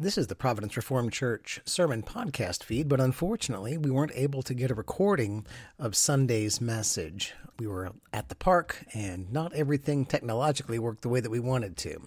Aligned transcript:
This 0.00 0.16
is 0.16 0.28
the 0.28 0.34
Providence 0.34 0.78
Reformed 0.78 1.12
Church 1.12 1.60
sermon 1.66 2.02
podcast 2.02 2.62
feed, 2.62 2.88
but 2.88 3.02
unfortunately, 3.02 3.76
we 3.76 3.90
weren't 3.90 4.14
able 4.14 4.42
to 4.44 4.54
get 4.54 4.70
a 4.70 4.74
recording 4.74 5.46
of 5.78 5.94
Sunday's 5.94 6.58
message. 6.58 7.34
We 7.58 7.66
were 7.66 7.92
at 8.10 8.30
the 8.30 8.34
park, 8.34 8.82
and 8.94 9.30
not 9.30 9.52
everything 9.52 10.06
technologically 10.06 10.78
worked 10.78 11.02
the 11.02 11.10
way 11.10 11.20
that 11.20 11.30
we 11.30 11.38
wanted 11.38 11.76
to. 11.76 12.00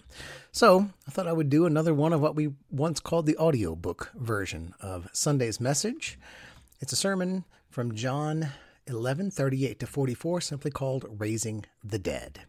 So, 0.50 0.90
I 1.06 1.12
thought 1.12 1.28
I 1.28 1.32
would 1.32 1.48
do 1.48 1.66
another 1.66 1.94
one 1.94 2.12
of 2.12 2.20
what 2.20 2.34
we 2.34 2.54
once 2.68 2.98
called 2.98 3.26
the 3.26 3.36
audiobook 3.36 4.10
version 4.16 4.74
of 4.80 5.08
Sunday's 5.12 5.60
message. 5.60 6.18
It's 6.80 6.92
a 6.92 6.96
sermon 6.96 7.44
from 7.70 7.94
John 7.94 8.48
11 8.88 9.30
38 9.30 9.78
to 9.78 9.86
44, 9.86 10.40
simply 10.40 10.72
called 10.72 11.06
Raising 11.08 11.64
the 11.84 12.00
Dead. 12.00 12.40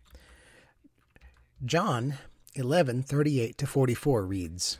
John 1.64 2.16
11 2.55 3.04
38 3.04 3.59
to 3.59 3.68
44 3.68 4.25
reads, 4.25 4.80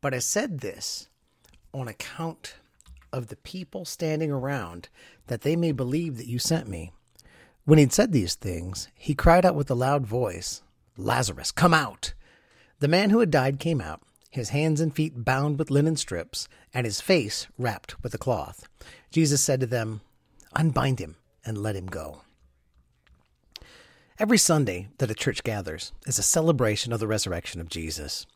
but 0.00 0.14
I 0.14 0.18
said 0.18 0.60
this 0.60 1.08
on 1.72 1.88
account 1.88 2.54
of 3.12 3.28
the 3.28 3.36
people 3.36 3.84
standing 3.84 4.30
around, 4.30 4.88
that 5.26 5.42
they 5.42 5.56
may 5.56 5.72
believe 5.72 6.16
that 6.16 6.26
you 6.26 6.38
sent 6.38 6.68
me. 6.68 6.92
When 7.64 7.78
he'd 7.78 7.92
said 7.92 8.12
these 8.12 8.34
things, 8.34 8.88
he 8.94 9.14
cried 9.14 9.44
out 9.44 9.54
with 9.54 9.70
a 9.70 9.74
loud 9.74 10.06
voice, 10.06 10.62
Lazarus, 10.96 11.52
come 11.52 11.74
out! 11.74 12.14
The 12.78 12.88
man 12.88 13.10
who 13.10 13.20
had 13.20 13.30
died 13.30 13.58
came 13.58 13.80
out, 13.80 14.00
his 14.30 14.50
hands 14.50 14.80
and 14.80 14.94
feet 14.94 15.24
bound 15.24 15.58
with 15.58 15.70
linen 15.70 15.96
strips, 15.96 16.48
and 16.72 16.86
his 16.86 17.00
face 17.00 17.46
wrapped 17.58 18.02
with 18.02 18.14
a 18.14 18.18
cloth. 18.18 18.66
Jesus 19.10 19.40
said 19.40 19.60
to 19.60 19.66
them, 19.66 20.00
Unbind 20.54 20.98
him 20.98 21.16
and 21.44 21.58
let 21.58 21.76
him 21.76 21.86
go. 21.86 22.22
Every 24.18 24.38
Sunday 24.38 24.88
that 24.98 25.10
a 25.10 25.14
church 25.14 25.42
gathers 25.42 25.92
is 26.06 26.18
a 26.18 26.22
celebration 26.22 26.92
of 26.92 27.00
the 27.00 27.06
resurrection 27.06 27.60
of 27.60 27.70
Jesus. 27.70 28.26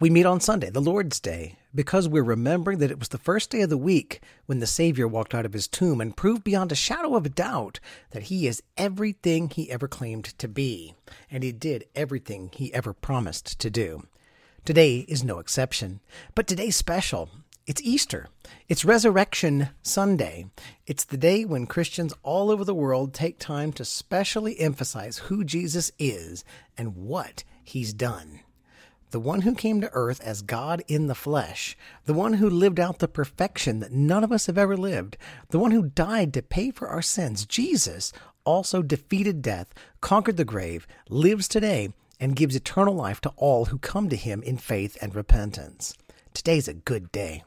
We 0.00 0.08
meet 0.08 0.24
on 0.24 0.40
Sunday, 0.40 0.70
the 0.70 0.80
Lord's 0.80 1.20
Day, 1.20 1.56
because 1.74 2.08
we're 2.08 2.22
remembering 2.22 2.78
that 2.78 2.90
it 2.90 2.98
was 2.98 3.10
the 3.10 3.18
first 3.18 3.50
day 3.50 3.60
of 3.60 3.68
the 3.68 3.76
week 3.76 4.22
when 4.46 4.58
the 4.58 4.66
Savior 4.66 5.06
walked 5.06 5.34
out 5.34 5.44
of 5.44 5.52
his 5.52 5.68
tomb 5.68 6.00
and 6.00 6.16
proved 6.16 6.42
beyond 6.42 6.72
a 6.72 6.74
shadow 6.74 7.16
of 7.16 7.26
a 7.26 7.28
doubt 7.28 7.80
that 8.12 8.22
he 8.22 8.46
is 8.46 8.62
everything 8.78 9.50
he 9.50 9.70
ever 9.70 9.86
claimed 9.86 10.24
to 10.38 10.48
be, 10.48 10.94
and 11.30 11.42
he 11.42 11.52
did 11.52 11.84
everything 11.94 12.48
he 12.54 12.72
ever 12.72 12.94
promised 12.94 13.58
to 13.60 13.68
do. 13.68 14.04
Today 14.64 15.00
is 15.00 15.22
no 15.22 15.38
exception, 15.38 16.00
but 16.34 16.46
today's 16.46 16.76
special 16.76 17.28
it's 17.66 17.82
Easter. 17.82 18.28
It's 18.70 18.86
Resurrection 18.86 19.68
Sunday. 19.82 20.46
It's 20.86 21.04
the 21.04 21.18
day 21.18 21.44
when 21.44 21.66
Christians 21.66 22.14
all 22.22 22.50
over 22.50 22.64
the 22.64 22.74
world 22.74 23.12
take 23.12 23.38
time 23.38 23.70
to 23.74 23.84
specially 23.84 24.58
emphasize 24.58 25.18
who 25.18 25.44
Jesus 25.44 25.92
is 25.98 26.42
and 26.78 26.96
what 26.96 27.44
he's 27.62 27.92
done. 27.92 28.40
The 29.10 29.20
one 29.20 29.40
who 29.40 29.56
came 29.56 29.80
to 29.80 29.90
earth 29.92 30.20
as 30.20 30.40
God 30.40 30.84
in 30.86 31.08
the 31.08 31.16
flesh, 31.16 31.76
the 32.04 32.14
one 32.14 32.34
who 32.34 32.48
lived 32.48 32.78
out 32.78 33.00
the 33.00 33.08
perfection 33.08 33.80
that 33.80 33.90
none 33.90 34.22
of 34.22 34.30
us 34.30 34.46
have 34.46 34.56
ever 34.56 34.76
lived, 34.76 35.16
the 35.48 35.58
one 35.58 35.72
who 35.72 35.90
died 35.90 36.32
to 36.34 36.42
pay 36.42 36.70
for 36.70 36.86
our 36.86 37.02
sins, 37.02 37.44
Jesus 37.44 38.12
also 38.44 38.82
defeated 38.82 39.42
death, 39.42 39.74
conquered 40.00 40.36
the 40.36 40.44
grave, 40.44 40.86
lives 41.08 41.48
today, 41.48 41.92
and 42.20 42.36
gives 42.36 42.54
eternal 42.54 42.94
life 42.94 43.20
to 43.22 43.32
all 43.36 43.66
who 43.66 43.78
come 43.78 44.08
to 44.08 44.16
him 44.16 44.42
in 44.42 44.58
faith 44.58 44.96
and 45.02 45.14
repentance. 45.14 45.94
Today's 46.32 46.68
a 46.68 46.74
good 46.74 47.10
day. 47.10 47.42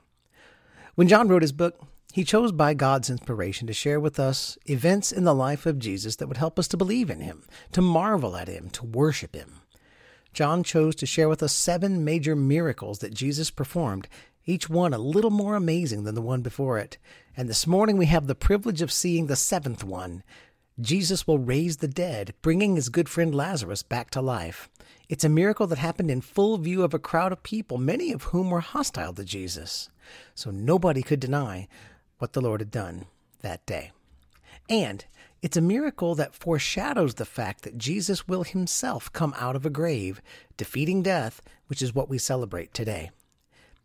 When 0.95 1.07
John 1.07 1.29
wrote 1.29 1.43
his 1.43 1.53
book, 1.53 1.79
he 2.11 2.25
chose 2.25 2.51
by 2.51 2.73
God's 2.73 3.09
inspiration 3.09 3.67
to 3.67 3.73
share 3.73 3.99
with 3.99 4.19
us 4.19 4.57
events 4.65 5.11
in 5.11 5.23
the 5.23 5.33
life 5.33 5.65
of 5.65 5.79
Jesus 5.79 6.17
that 6.17 6.27
would 6.27 6.37
help 6.37 6.59
us 6.59 6.67
to 6.67 6.77
believe 6.77 7.09
in 7.09 7.21
him, 7.21 7.43
to 7.71 7.81
marvel 7.81 8.35
at 8.35 8.49
him, 8.49 8.69
to 8.71 8.85
worship 8.85 9.33
him. 9.33 9.61
John 10.33 10.63
chose 10.63 10.95
to 10.95 11.05
share 11.05 11.29
with 11.29 11.43
us 11.43 11.53
seven 11.53 12.03
major 12.03 12.35
miracles 12.35 12.99
that 12.99 13.13
Jesus 13.13 13.51
performed, 13.51 14.07
each 14.45 14.69
one 14.69 14.93
a 14.93 14.97
little 14.97 15.29
more 15.29 15.55
amazing 15.55 16.03
than 16.03 16.15
the 16.15 16.21
one 16.21 16.41
before 16.41 16.77
it. 16.79 16.97
And 17.37 17.47
this 17.47 17.67
morning 17.67 17.97
we 17.97 18.07
have 18.07 18.27
the 18.27 18.35
privilege 18.35 18.81
of 18.81 18.91
seeing 18.91 19.27
the 19.27 19.35
seventh 19.35 19.83
one. 19.83 20.23
Jesus 20.81 21.27
will 21.27 21.37
raise 21.37 21.77
the 21.77 21.87
dead, 21.87 22.33
bringing 22.41 22.75
his 22.75 22.89
good 22.89 23.07
friend 23.07 23.33
Lazarus 23.33 23.83
back 23.83 24.09
to 24.11 24.21
life. 24.21 24.69
It's 25.07 25.23
a 25.23 25.29
miracle 25.29 25.67
that 25.67 25.77
happened 25.77 26.09
in 26.09 26.21
full 26.21 26.57
view 26.57 26.83
of 26.83 26.93
a 26.93 26.99
crowd 26.99 27.31
of 27.31 27.43
people, 27.43 27.77
many 27.77 28.11
of 28.11 28.23
whom 28.23 28.49
were 28.49 28.61
hostile 28.61 29.13
to 29.13 29.23
Jesus. 29.23 29.89
So 30.33 30.49
nobody 30.49 31.03
could 31.03 31.19
deny 31.19 31.67
what 32.17 32.33
the 32.33 32.41
Lord 32.41 32.61
had 32.61 32.71
done 32.71 33.05
that 33.41 33.65
day. 33.67 33.91
And 34.67 35.05
it's 35.43 35.57
a 35.57 35.61
miracle 35.61 36.15
that 36.15 36.33
foreshadows 36.33 37.15
the 37.15 37.25
fact 37.25 37.63
that 37.63 37.77
Jesus 37.77 38.29
will 38.29 38.43
himself 38.43 39.11
come 39.11 39.35
out 39.37 39.57
of 39.57 39.65
a 39.65 39.69
grave, 39.69 40.21
defeating 40.55 41.03
death, 41.03 41.41
which 41.67 41.81
is 41.81 41.93
what 41.93 42.09
we 42.09 42.17
celebrate 42.17 42.73
today. 42.73 43.11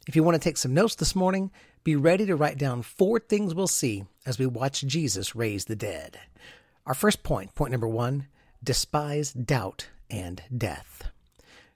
If 0.06 0.14
you 0.14 0.22
want 0.22 0.36
to 0.36 0.40
take 0.40 0.56
some 0.56 0.72
notes 0.72 0.94
this 0.94 1.16
morning, 1.16 1.50
be 1.82 1.96
ready 1.96 2.24
to 2.26 2.36
write 2.36 2.58
down 2.58 2.82
four 2.82 3.18
things 3.18 3.56
we'll 3.56 3.66
see 3.66 4.04
as 4.24 4.38
we 4.38 4.46
watch 4.46 4.82
Jesus 4.82 5.34
raise 5.34 5.64
the 5.64 5.74
dead. 5.74 6.20
Our 6.86 6.94
first 6.94 7.24
point, 7.24 7.56
point 7.56 7.72
number 7.72 7.88
one, 7.88 8.28
despise 8.62 9.32
doubt 9.32 9.88
and 10.08 10.40
death. 10.56 11.10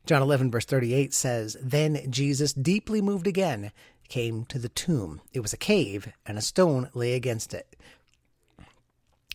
John 0.07 0.23
11, 0.23 0.53
verse 0.53 0.65
38 0.65 1.13
says, 1.13 1.57
Then 1.61 2.09
Jesus, 2.09 2.53
deeply 2.53 3.03
moved 3.03 3.27
again, 3.27 3.73
came 4.09 4.45
to 4.45 4.61
the 4.61 4.69
tomb. 4.69 5.23
It 5.33 5.41
was 5.41 5.53
a 5.53 5.57
cave, 5.57 6.13
and 6.25 6.39
a 6.39 6.43
stone 6.43 6.89
lay 6.95 7.15
against 7.15 7.53
it. 7.53 7.75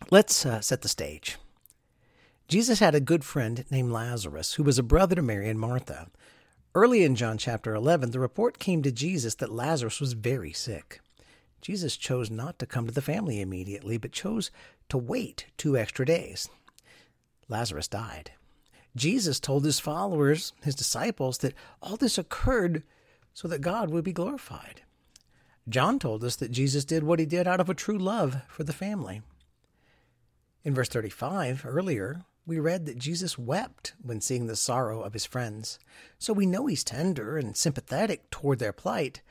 Let's 0.09 0.45
uh, 0.45 0.61
set 0.61 0.83
the 0.83 0.87
stage. 0.87 1.37
Jesus 2.47 2.79
had 2.79 2.95
a 2.95 3.01
good 3.01 3.25
friend 3.25 3.65
named 3.69 3.91
Lazarus, 3.91 4.53
who 4.53 4.63
was 4.63 4.79
a 4.79 4.83
brother 4.83 5.15
to 5.15 5.21
Mary 5.21 5.49
and 5.49 5.59
Martha. 5.59 6.07
Early 6.73 7.03
in 7.03 7.15
John 7.15 7.37
chapter 7.37 7.73
11, 7.75 8.11
the 8.11 8.19
report 8.19 8.59
came 8.59 8.81
to 8.83 8.91
Jesus 8.91 9.35
that 9.35 9.51
Lazarus 9.51 9.99
was 9.99 10.13
very 10.13 10.53
sick. 10.53 11.01
Jesus 11.61 11.97
chose 11.97 12.31
not 12.31 12.57
to 12.59 12.65
come 12.65 12.85
to 12.85 12.93
the 12.93 13.01
family 13.01 13.41
immediately, 13.41 13.97
but 13.97 14.13
chose 14.13 14.49
to 14.87 14.97
wait 14.97 15.47
two 15.57 15.75
extra 15.75 16.05
days. 16.05 16.47
Lazarus 17.49 17.89
died. 17.89 18.31
Jesus 18.95 19.39
told 19.39 19.65
his 19.65 19.79
followers, 19.79 20.53
his 20.63 20.75
disciples, 20.75 21.39
that 21.39 21.53
all 21.81 21.97
this 21.97 22.17
occurred 22.17 22.83
so 23.33 23.47
that 23.49 23.59
God 23.59 23.89
would 23.89 24.03
be 24.05 24.13
glorified. 24.13 24.81
John 25.67 25.99
told 25.99 26.23
us 26.23 26.37
that 26.37 26.51
Jesus 26.51 26.85
did 26.85 27.03
what 27.03 27.19
he 27.19 27.25
did 27.25 27.45
out 27.45 27.59
of 27.59 27.69
a 27.69 27.73
true 27.73 27.97
love 27.97 28.37
for 28.47 28.63
the 28.63 28.71
family. 28.71 29.21
In 30.67 30.75
verse 30.75 30.89
35, 30.89 31.63
earlier, 31.65 32.25
we 32.45 32.59
read 32.59 32.87
that 32.87 32.97
Jesus 32.97 33.37
wept 33.37 33.93
when 34.01 34.19
seeing 34.19 34.47
the 34.47 34.55
sorrow 34.57 35.01
of 35.01 35.13
his 35.13 35.25
friends. 35.25 35.79
So 36.19 36.33
we 36.33 36.45
know 36.45 36.65
he's 36.65 36.83
tender 36.83 37.37
and 37.37 37.55
sympathetic 37.55 38.29
toward 38.29 38.59
their 38.59 38.73
plight. 38.73 39.21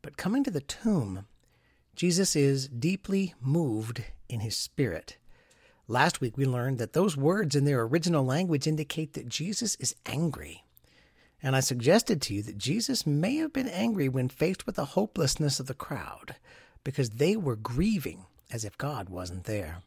But 0.00 0.16
coming 0.16 0.44
to 0.44 0.50
the 0.52 0.60
tomb, 0.60 1.26
Jesus 1.96 2.36
is 2.36 2.68
deeply 2.68 3.34
moved 3.40 4.04
in 4.28 4.38
his 4.38 4.56
spirit. 4.56 5.16
Last 5.88 6.20
week 6.20 6.36
we 6.36 6.46
learned 6.46 6.78
that 6.78 6.92
those 6.92 7.16
words 7.16 7.56
in 7.56 7.64
their 7.64 7.82
original 7.82 8.24
language 8.24 8.68
indicate 8.68 9.14
that 9.14 9.28
Jesus 9.28 9.74
is 9.80 9.96
angry. 10.06 10.62
And 11.42 11.56
I 11.56 11.60
suggested 11.60 12.22
to 12.22 12.34
you 12.34 12.42
that 12.44 12.58
Jesus 12.58 13.04
may 13.04 13.38
have 13.38 13.52
been 13.52 13.66
angry 13.66 14.08
when 14.08 14.28
faced 14.28 14.66
with 14.66 14.76
the 14.76 14.84
hopelessness 14.84 15.58
of 15.58 15.66
the 15.66 15.74
crowd, 15.74 16.36
because 16.84 17.10
they 17.10 17.36
were 17.36 17.56
grieving 17.56 18.26
as 18.52 18.64
if 18.64 18.78
God 18.78 19.08
wasn't 19.08 19.46
there. 19.46 19.82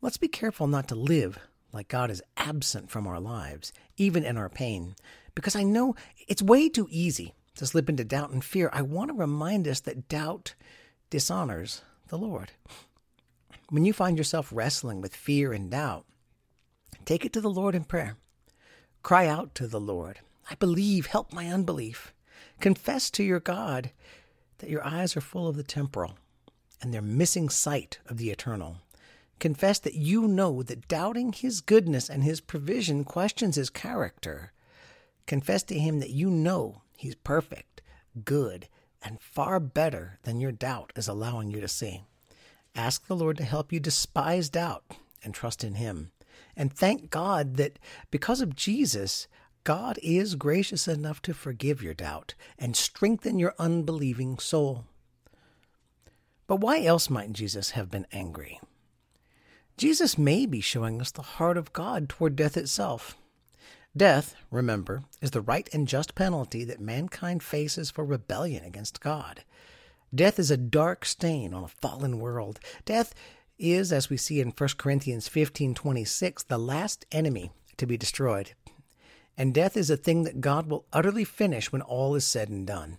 Let's 0.00 0.16
be 0.16 0.28
careful 0.28 0.66
not 0.66 0.88
to 0.88 0.94
live 0.94 1.38
like 1.72 1.88
God 1.88 2.10
is 2.10 2.22
absent 2.36 2.90
from 2.90 3.06
our 3.06 3.20
lives, 3.20 3.72
even 3.96 4.24
in 4.24 4.36
our 4.36 4.48
pain, 4.48 4.94
because 5.34 5.56
I 5.56 5.64
know 5.64 5.94
it's 6.26 6.42
way 6.42 6.68
too 6.68 6.86
easy 6.90 7.34
to 7.56 7.66
slip 7.66 7.88
into 7.88 8.04
doubt 8.04 8.30
and 8.30 8.44
fear. 8.44 8.70
I 8.72 8.82
want 8.82 9.10
to 9.10 9.14
remind 9.14 9.66
us 9.66 9.80
that 9.80 10.08
doubt 10.08 10.54
dishonors 11.10 11.82
the 12.08 12.18
Lord. 12.18 12.52
When 13.70 13.84
you 13.84 13.92
find 13.92 14.16
yourself 14.16 14.50
wrestling 14.52 15.00
with 15.00 15.14
fear 15.14 15.52
and 15.52 15.70
doubt, 15.70 16.06
take 17.04 17.24
it 17.24 17.32
to 17.34 17.40
the 17.40 17.50
Lord 17.50 17.74
in 17.74 17.84
prayer. 17.84 18.16
Cry 19.02 19.26
out 19.26 19.54
to 19.56 19.66
the 19.66 19.80
Lord 19.80 20.20
I 20.50 20.54
believe, 20.54 21.06
help 21.06 21.32
my 21.32 21.48
unbelief. 21.48 22.14
Confess 22.60 23.10
to 23.10 23.22
your 23.22 23.40
God 23.40 23.90
that 24.58 24.70
your 24.70 24.84
eyes 24.84 25.16
are 25.16 25.20
full 25.20 25.46
of 25.46 25.56
the 25.56 25.62
temporal 25.62 26.14
and 26.80 26.92
they're 26.92 27.02
missing 27.02 27.48
sight 27.48 27.98
of 28.06 28.16
the 28.16 28.30
eternal. 28.30 28.78
Confess 29.38 29.78
that 29.80 29.94
you 29.94 30.26
know 30.26 30.62
that 30.62 30.88
doubting 30.88 31.32
his 31.32 31.60
goodness 31.60 32.08
and 32.08 32.24
his 32.24 32.40
provision 32.40 33.04
questions 33.04 33.56
his 33.56 33.70
character. 33.70 34.52
Confess 35.26 35.62
to 35.64 35.78
him 35.78 36.00
that 36.00 36.10
you 36.10 36.30
know 36.30 36.82
he's 36.96 37.14
perfect, 37.14 37.82
good, 38.24 38.68
and 39.02 39.20
far 39.20 39.60
better 39.60 40.18
than 40.24 40.40
your 40.40 40.52
doubt 40.52 40.92
is 40.96 41.08
allowing 41.08 41.50
you 41.50 41.60
to 41.60 41.68
see. 41.68 42.02
Ask 42.74 43.06
the 43.06 43.16
Lord 43.16 43.36
to 43.38 43.44
help 43.44 43.72
you 43.72 43.80
despise 43.80 44.48
doubt 44.48 44.84
and 45.24 45.34
trust 45.34 45.64
in 45.64 45.74
Him. 45.74 46.12
And 46.56 46.72
thank 46.72 47.10
God 47.10 47.56
that 47.56 47.78
because 48.10 48.40
of 48.40 48.56
Jesus, 48.56 49.26
God 49.64 49.98
is 50.02 50.34
gracious 50.34 50.88
enough 50.88 51.20
to 51.22 51.34
forgive 51.34 51.82
your 51.82 51.94
doubt 51.94 52.34
and 52.58 52.76
strengthen 52.76 53.38
your 53.38 53.54
unbelieving 53.58 54.38
soul. 54.38 54.84
But 56.46 56.60
why 56.60 56.82
else 56.84 57.10
might 57.10 57.32
Jesus 57.32 57.72
have 57.72 57.90
been 57.90 58.06
angry? 58.12 58.60
Jesus 59.78 60.18
may 60.18 60.44
be 60.44 60.60
showing 60.60 61.00
us 61.00 61.12
the 61.12 61.22
heart 61.22 61.56
of 61.56 61.72
God 61.72 62.08
toward 62.08 62.34
death 62.34 62.56
itself. 62.56 63.16
Death, 63.96 64.34
remember, 64.50 65.04
is 65.22 65.30
the 65.30 65.40
right 65.40 65.68
and 65.72 65.86
just 65.86 66.16
penalty 66.16 66.64
that 66.64 66.80
mankind 66.80 67.44
faces 67.44 67.88
for 67.88 68.04
rebellion 68.04 68.64
against 68.64 69.00
God. 69.00 69.44
Death 70.12 70.40
is 70.40 70.50
a 70.50 70.56
dark 70.56 71.04
stain 71.04 71.54
on 71.54 71.62
a 71.62 71.68
fallen 71.68 72.18
world. 72.18 72.58
Death 72.84 73.14
is, 73.56 73.92
as 73.92 74.10
we 74.10 74.16
see 74.16 74.40
in 74.40 74.50
1 74.50 74.78
Corinthians 74.78 75.28
15:26, 75.28 76.42
the 76.42 76.58
last 76.58 77.06
enemy 77.12 77.52
to 77.76 77.86
be 77.86 77.96
destroyed. 77.96 78.54
And 79.36 79.54
death 79.54 79.76
is 79.76 79.90
a 79.90 79.96
thing 79.96 80.24
that 80.24 80.40
God 80.40 80.66
will 80.66 80.86
utterly 80.92 81.24
finish 81.24 81.70
when 81.70 81.82
all 81.82 82.16
is 82.16 82.24
said 82.24 82.48
and 82.48 82.66
done. 82.66 82.98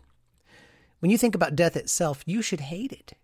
When 1.00 1.12
you 1.12 1.18
think 1.18 1.36
about 1.36 1.58
death 1.58 1.76
itself, 1.76 2.24
you 2.26 2.42
should 2.42 2.62
hate 2.62 2.94
it. 2.94 3.16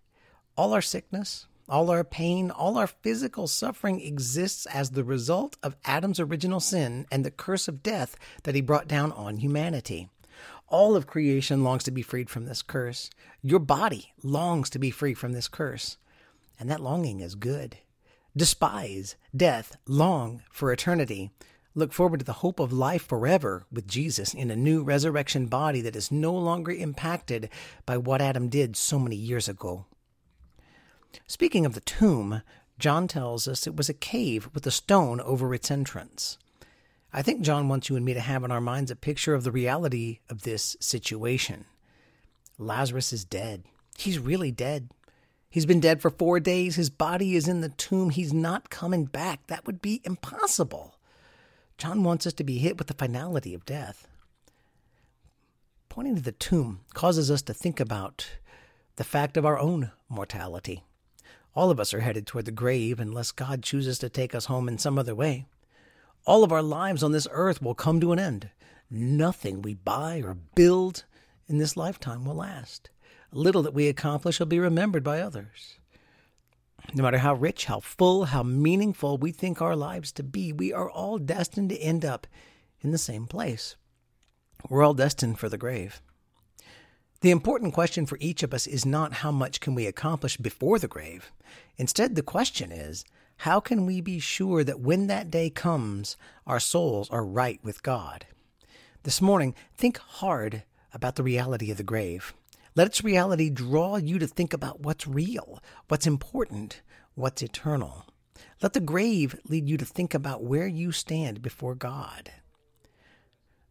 All 0.58 0.74
our 0.74 0.82
sickness, 0.82 1.46
all 1.68 1.90
our 1.90 2.04
pain, 2.04 2.50
all 2.50 2.78
our 2.78 2.86
physical 2.86 3.46
suffering 3.46 4.00
exists 4.00 4.66
as 4.66 4.90
the 4.90 5.04
result 5.04 5.56
of 5.62 5.76
Adam's 5.84 6.20
original 6.20 6.60
sin 6.60 7.06
and 7.10 7.24
the 7.24 7.30
curse 7.30 7.66
of 7.66 7.82
death 7.82 8.16
that 8.44 8.54
he 8.54 8.60
brought 8.60 8.88
down 8.88 9.12
on 9.12 9.38
humanity. 9.38 10.08
All 10.68 10.96
of 10.96 11.06
creation 11.06 11.64
longs 11.64 11.84
to 11.84 11.90
be 11.90 12.02
freed 12.02 12.30
from 12.30 12.44
this 12.44 12.62
curse. 12.62 13.10
Your 13.42 13.60
body 13.60 14.12
longs 14.22 14.70
to 14.70 14.78
be 14.78 14.90
free 14.90 15.14
from 15.14 15.32
this 15.32 15.48
curse. 15.48 15.96
And 16.58 16.70
that 16.70 16.80
longing 16.80 17.20
is 17.20 17.34
good. 17.34 17.78
Despise 18.36 19.16
death, 19.34 19.76
long 19.86 20.42
for 20.50 20.72
eternity. 20.72 21.30
Look 21.74 21.92
forward 21.92 22.20
to 22.20 22.26
the 22.26 22.32
hope 22.32 22.58
of 22.58 22.72
life 22.72 23.06
forever 23.06 23.64
with 23.70 23.86
Jesus 23.86 24.34
in 24.34 24.50
a 24.50 24.56
new 24.56 24.82
resurrection 24.82 25.46
body 25.46 25.80
that 25.82 25.96
is 25.96 26.10
no 26.10 26.32
longer 26.34 26.72
impacted 26.72 27.48
by 27.84 27.96
what 27.96 28.22
Adam 28.22 28.48
did 28.48 28.76
so 28.76 28.98
many 28.98 29.16
years 29.16 29.48
ago. 29.48 29.86
Speaking 31.26 31.66
of 31.66 31.74
the 31.74 31.80
tomb, 31.80 32.42
John 32.78 33.08
tells 33.08 33.48
us 33.48 33.66
it 33.66 33.76
was 33.76 33.88
a 33.88 33.94
cave 33.94 34.48
with 34.54 34.66
a 34.66 34.70
stone 34.70 35.20
over 35.20 35.54
its 35.54 35.70
entrance. 35.70 36.38
I 37.12 37.22
think 37.22 37.40
John 37.40 37.68
wants 37.68 37.88
you 37.88 37.96
and 37.96 38.04
me 38.04 38.14
to 38.14 38.20
have 38.20 38.44
in 38.44 38.50
our 38.50 38.60
minds 38.60 38.90
a 38.90 38.96
picture 38.96 39.34
of 39.34 39.42
the 39.42 39.50
reality 39.50 40.18
of 40.28 40.42
this 40.42 40.76
situation. 40.80 41.64
Lazarus 42.58 43.12
is 43.12 43.24
dead. 43.24 43.64
He's 43.96 44.18
really 44.18 44.50
dead. 44.50 44.90
He's 45.48 45.66
been 45.66 45.80
dead 45.80 46.02
for 46.02 46.10
four 46.10 46.40
days. 46.40 46.76
His 46.76 46.90
body 46.90 47.34
is 47.34 47.48
in 47.48 47.62
the 47.62 47.70
tomb. 47.70 48.10
He's 48.10 48.34
not 48.34 48.68
coming 48.68 49.06
back. 49.06 49.46
That 49.46 49.66
would 49.66 49.80
be 49.80 50.02
impossible. 50.04 50.98
John 51.78 52.04
wants 52.04 52.26
us 52.26 52.34
to 52.34 52.44
be 52.44 52.58
hit 52.58 52.76
with 52.76 52.88
the 52.88 52.94
finality 52.94 53.54
of 53.54 53.64
death. 53.64 54.08
Pointing 55.88 56.16
to 56.16 56.22
the 56.22 56.32
tomb 56.32 56.80
causes 56.92 57.30
us 57.30 57.40
to 57.42 57.54
think 57.54 57.80
about 57.80 58.28
the 58.96 59.04
fact 59.04 59.38
of 59.38 59.46
our 59.46 59.58
own 59.58 59.92
mortality. 60.10 60.84
All 61.56 61.70
of 61.70 61.80
us 61.80 61.94
are 61.94 62.00
headed 62.00 62.26
toward 62.26 62.44
the 62.44 62.50
grave 62.50 63.00
unless 63.00 63.32
God 63.32 63.62
chooses 63.62 63.98
to 64.00 64.10
take 64.10 64.34
us 64.34 64.44
home 64.44 64.68
in 64.68 64.76
some 64.76 64.98
other 64.98 65.14
way. 65.14 65.46
All 66.26 66.44
of 66.44 66.52
our 66.52 66.62
lives 66.62 67.02
on 67.02 67.12
this 67.12 67.26
earth 67.30 67.62
will 67.62 67.74
come 67.74 67.98
to 68.00 68.12
an 68.12 68.18
end. 68.18 68.50
Nothing 68.90 69.62
we 69.62 69.72
buy 69.72 70.20
or 70.22 70.36
build 70.54 71.04
in 71.48 71.56
this 71.56 71.74
lifetime 71.74 72.26
will 72.26 72.34
last. 72.34 72.90
Little 73.32 73.62
that 73.62 73.72
we 73.72 73.88
accomplish 73.88 74.38
will 74.38 74.46
be 74.46 74.58
remembered 74.58 75.02
by 75.02 75.20
others. 75.20 75.78
No 76.94 77.02
matter 77.02 77.18
how 77.18 77.32
rich, 77.32 77.64
how 77.64 77.80
full, 77.80 78.26
how 78.26 78.42
meaningful 78.42 79.16
we 79.16 79.32
think 79.32 79.62
our 79.62 79.74
lives 79.74 80.12
to 80.12 80.22
be, 80.22 80.52
we 80.52 80.74
are 80.74 80.90
all 80.90 81.16
destined 81.18 81.70
to 81.70 81.78
end 81.78 82.04
up 82.04 82.26
in 82.82 82.90
the 82.90 82.98
same 82.98 83.26
place. 83.26 83.76
We're 84.68 84.84
all 84.84 84.94
destined 84.94 85.38
for 85.38 85.48
the 85.48 85.58
grave. 85.58 86.02
The 87.20 87.30
important 87.30 87.72
question 87.72 88.04
for 88.04 88.18
each 88.20 88.42
of 88.42 88.52
us 88.52 88.66
is 88.66 88.84
not 88.84 89.14
how 89.14 89.30
much 89.30 89.60
can 89.60 89.74
we 89.74 89.86
accomplish 89.86 90.36
before 90.36 90.78
the 90.78 90.88
grave. 90.88 91.32
Instead, 91.76 92.14
the 92.14 92.22
question 92.22 92.70
is, 92.70 93.04
how 93.38 93.60
can 93.60 93.86
we 93.86 94.00
be 94.00 94.18
sure 94.18 94.62
that 94.64 94.80
when 94.80 95.06
that 95.06 95.30
day 95.30 95.50
comes, 95.50 96.16
our 96.46 96.60
souls 96.60 97.10
are 97.10 97.24
right 97.24 97.58
with 97.62 97.82
God? 97.82 98.26
This 99.02 99.20
morning, 99.20 99.54
think 99.74 99.98
hard 99.98 100.64
about 100.92 101.16
the 101.16 101.22
reality 101.22 101.70
of 101.70 101.76
the 101.76 101.82
grave. 101.82 102.34
Let 102.74 102.86
its 102.86 103.04
reality 103.04 103.48
draw 103.48 103.96
you 103.96 104.18
to 104.18 104.26
think 104.26 104.52
about 104.52 104.80
what's 104.80 105.06
real, 105.06 105.62
what's 105.88 106.06
important, 106.06 106.82
what's 107.14 107.42
eternal. 107.42 108.04
Let 108.62 108.74
the 108.74 108.80
grave 108.80 109.38
lead 109.48 109.68
you 109.68 109.76
to 109.78 109.84
think 109.84 110.12
about 110.12 110.44
where 110.44 110.66
you 110.66 110.92
stand 110.92 111.40
before 111.40 111.74
God. 111.74 112.30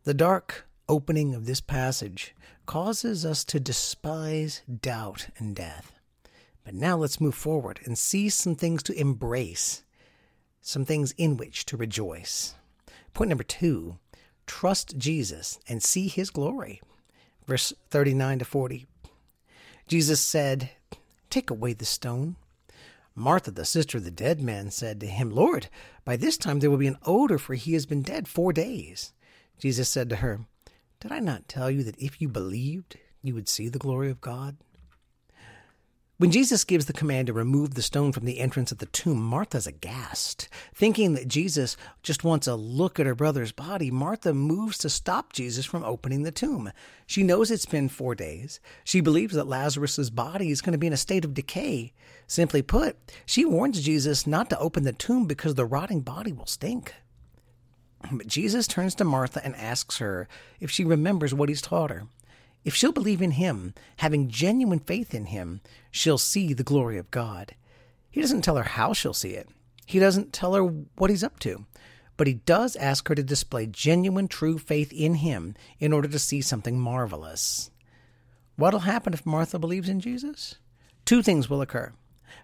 The 0.04 0.14
dark, 0.14 0.68
opening 0.88 1.34
of 1.34 1.46
this 1.46 1.62
passage 1.62 2.36
causes 2.66 3.26
us 3.26 3.44
to 3.46 3.60
despise 3.60 4.62
doubt 4.82 5.28
and 5.38 5.56
death. 5.56 6.00
But 6.64 6.74
now 6.74 6.98
let's 6.98 7.22
move 7.22 7.36
forward 7.36 7.80
and 7.86 7.98
see 7.98 8.30
some 8.30 8.56
things 8.56 8.82
to 8.84 9.00
embrace, 9.00 9.84
some 10.62 10.86
things 10.86 11.14
in 11.18 11.38
which 11.38 11.66
to 11.68 11.78
rejoice. 11.78 12.56
Point 13.14 13.30
number 13.30 13.44
two 13.44 13.98
trust 14.48 14.98
Jesus 14.98 15.60
and 15.68 15.82
see 15.82 16.08
his 16.08 16.30
glory. 16.30 16.82
Verse 17.48 17.74
39 17.90 18.40
to 18.40 18.46
40. 18.46 18.86
Jesus 19.88 20.20
said, 20.20 20.72
Take 21.30 21.50
away 21.50 21.74
the 21.74 21.86
stone. 21.86 22.36
Martha, 23.14 23.52
the 23.52 23.66
sister 23.66 23.98
of 23.98 24.04
the 24.04 24.12
dead 24.12 24.42
man, 24.42 24.72
said 24.72 25.00
to 25.00 25.08
him, 25.08 25.30
Lord, 25.30 25.68
by 26.04 26.18
this 26.18 26.38
time 26.38 26.60
there 26.60 26.70
will 26.70 26.78
be 26.78 26.88
an 26.88 26.98
odor, 27.04 27.38
for 27.38 27.54
he 27.54 27.74
has 27.74 27.86
been 27.86 28.02
dead 28.02 28.28
four 28.28 28.52
days. 28.52 29.14
Jesus 29.60 29.88
said 29.88 30.10
to 30.10 30.18
her, 30.18 30.42
did 31.00 31.12
I 31.12 31.20
not 31.20 31.48
tell 31.48 31.70
you 31.70 31.84
that 31.84 32.00
if 32.00 32.22
you 32.22 32.28
believed, 32.28 32.98
you 33.22 33.34
would 33.34 33.50
see 33.50 33.70
the 33.70 33.80
glory 33.80 34.10
of 34.10 34.22
God? 34.22 34.58
When 36.18 36.32
Jesus 36.32 36.64
gives 36.64 36.86
the 36.86 36.94
command 36.94 37.28
to 37.28 37.34
remove 37.34 37.74
the 37.74 37.82
stone 37.82 38.14
from 38.14 38.24
the 38.24 38.40
entrance 38.40 38.72
of 38.72 38.78
the 38.78 38.86
tomb, 38.86 39.22
Martha's 39.22 39.68
aghast. 39.68 40.48
Thinking 40.74 41.14
that 41.14 41.28
Jesus 41.28 41.76
just 42.04 42.24
wants 42.24 42.48
a 42.48 42.56
look 42.56 43.02
at 43.02 43.06
her 43.06 43.16
brother's 43.16 43.52
body, 43.52 43.92
Martha 43.92 44.34
moves 44.34 44.78
to 44.78 44.90
stop 44.90 45.34
Jesus 45.34 45.66
from 45.66 45.84
opening 45.84 46.24
the 46.24 46.32
tomb. 46.32 46.72
She 47.06 47.22
knows 47.22 47.52
it's 47.52 47.66
been 47.66 47.90
four 47.90 48.16
days. 48.16 48.62
She 48.86 49.02
believes 49.02 49.36
that 49.36 49.48
Lazarus's 49.48 50.10
body 50.10 50.52
is 50.52 50.62
going 50.62 50.72
to 50.72 50.78
be 50.78 50.88
in 50.88 50.94
a 50.94 50.98
state 50.98 51.26
of 51.26 51.34
decay. 51.34 51.92
Simply 52.28 52.62
put, 52.62 52.96
she 53.26 53.44
warns 53.44 53.82
Jesus 53.82 54.26
not 54.26 54.50
to 54.52 54.60
open 54.60 54.84
the 54.84 54.94
tomb 54.94 55.26
because 55.26 55.56
the 55.56 55.66
rotting 55.66 56.00
body 56.00 56.32
will 56.32 56.46
stink. 56.46 56.94
But 58.12 58.28
Jesus 58.28 58.68
turns 58.68 58.96
to 58.96 59.04
Martha 59.04 59.44
and 59.44 59.56
asks 59.56 59.98
her 59.98 60.28
if 60.60 60.72
she 60.72 60.84
remembers 60.84 61.34
what 61.34 61.50
he's 61.50 61.62
taught 61.62 61.90
her. 61.90 62.08
If 62.64 62.74
she'll 62.76 62.92
believe 62.92 63.22
in 63.22 63.32
him, 63.32 63.74
having 63.98 64.30
genuine 64.30 64.80
faith 64.80 65.14
in 65.14 65.26
him, 65.28 65.62
she'll 65.92 66.18
see 66.18 66.54
the 66.54 66.64
glory 66.64 66.98
of 66.98 67.12
God. 67.12 67.56
He 68.10 68.22
doesn't 68.22 68.42
tell 68.42 68.56
her 68.56 68.64
how 68.64 68.94
she'll 68.94 69.14
see 69.14 69.32
it. 69.32 69.48
He 69.86 70.00
doesn't 70.00 70.34
tell 70.34 70.56
her 70.56 70.64
what 70.64 71.10
he's 71.10 71.24
up 71.24 71.40
to. 71.40 71.66
But 72.18 72.28
he 72.28 72.34
does 72.34 72.76
ask 72.78 73.08
her 73.08 73.16
to 73.16 73.24
display 73.24 73.68
genuine, 73.68 74.28
true 74.28 74.58
faith 74.58 74.92
in 74.94 75.16
him 75.16 75.56
in 75.80 75.94
order 75.94 76.08
to 76.08 76.18
see 76.18 76.42
something 76.42 76.80
marvelous. 76.80 77.70
What'll 78.56 78.82
happen 78.82 79.14
if 79.14 79.26
Martha 79.26 79.60
believes 79.60 79.90
in 79.90 80.00
Jesus? 80.00 80.56
Two 81.04 81.22
things 81.22 81.50
will 81.50 81.62
occur. 81.62 81.94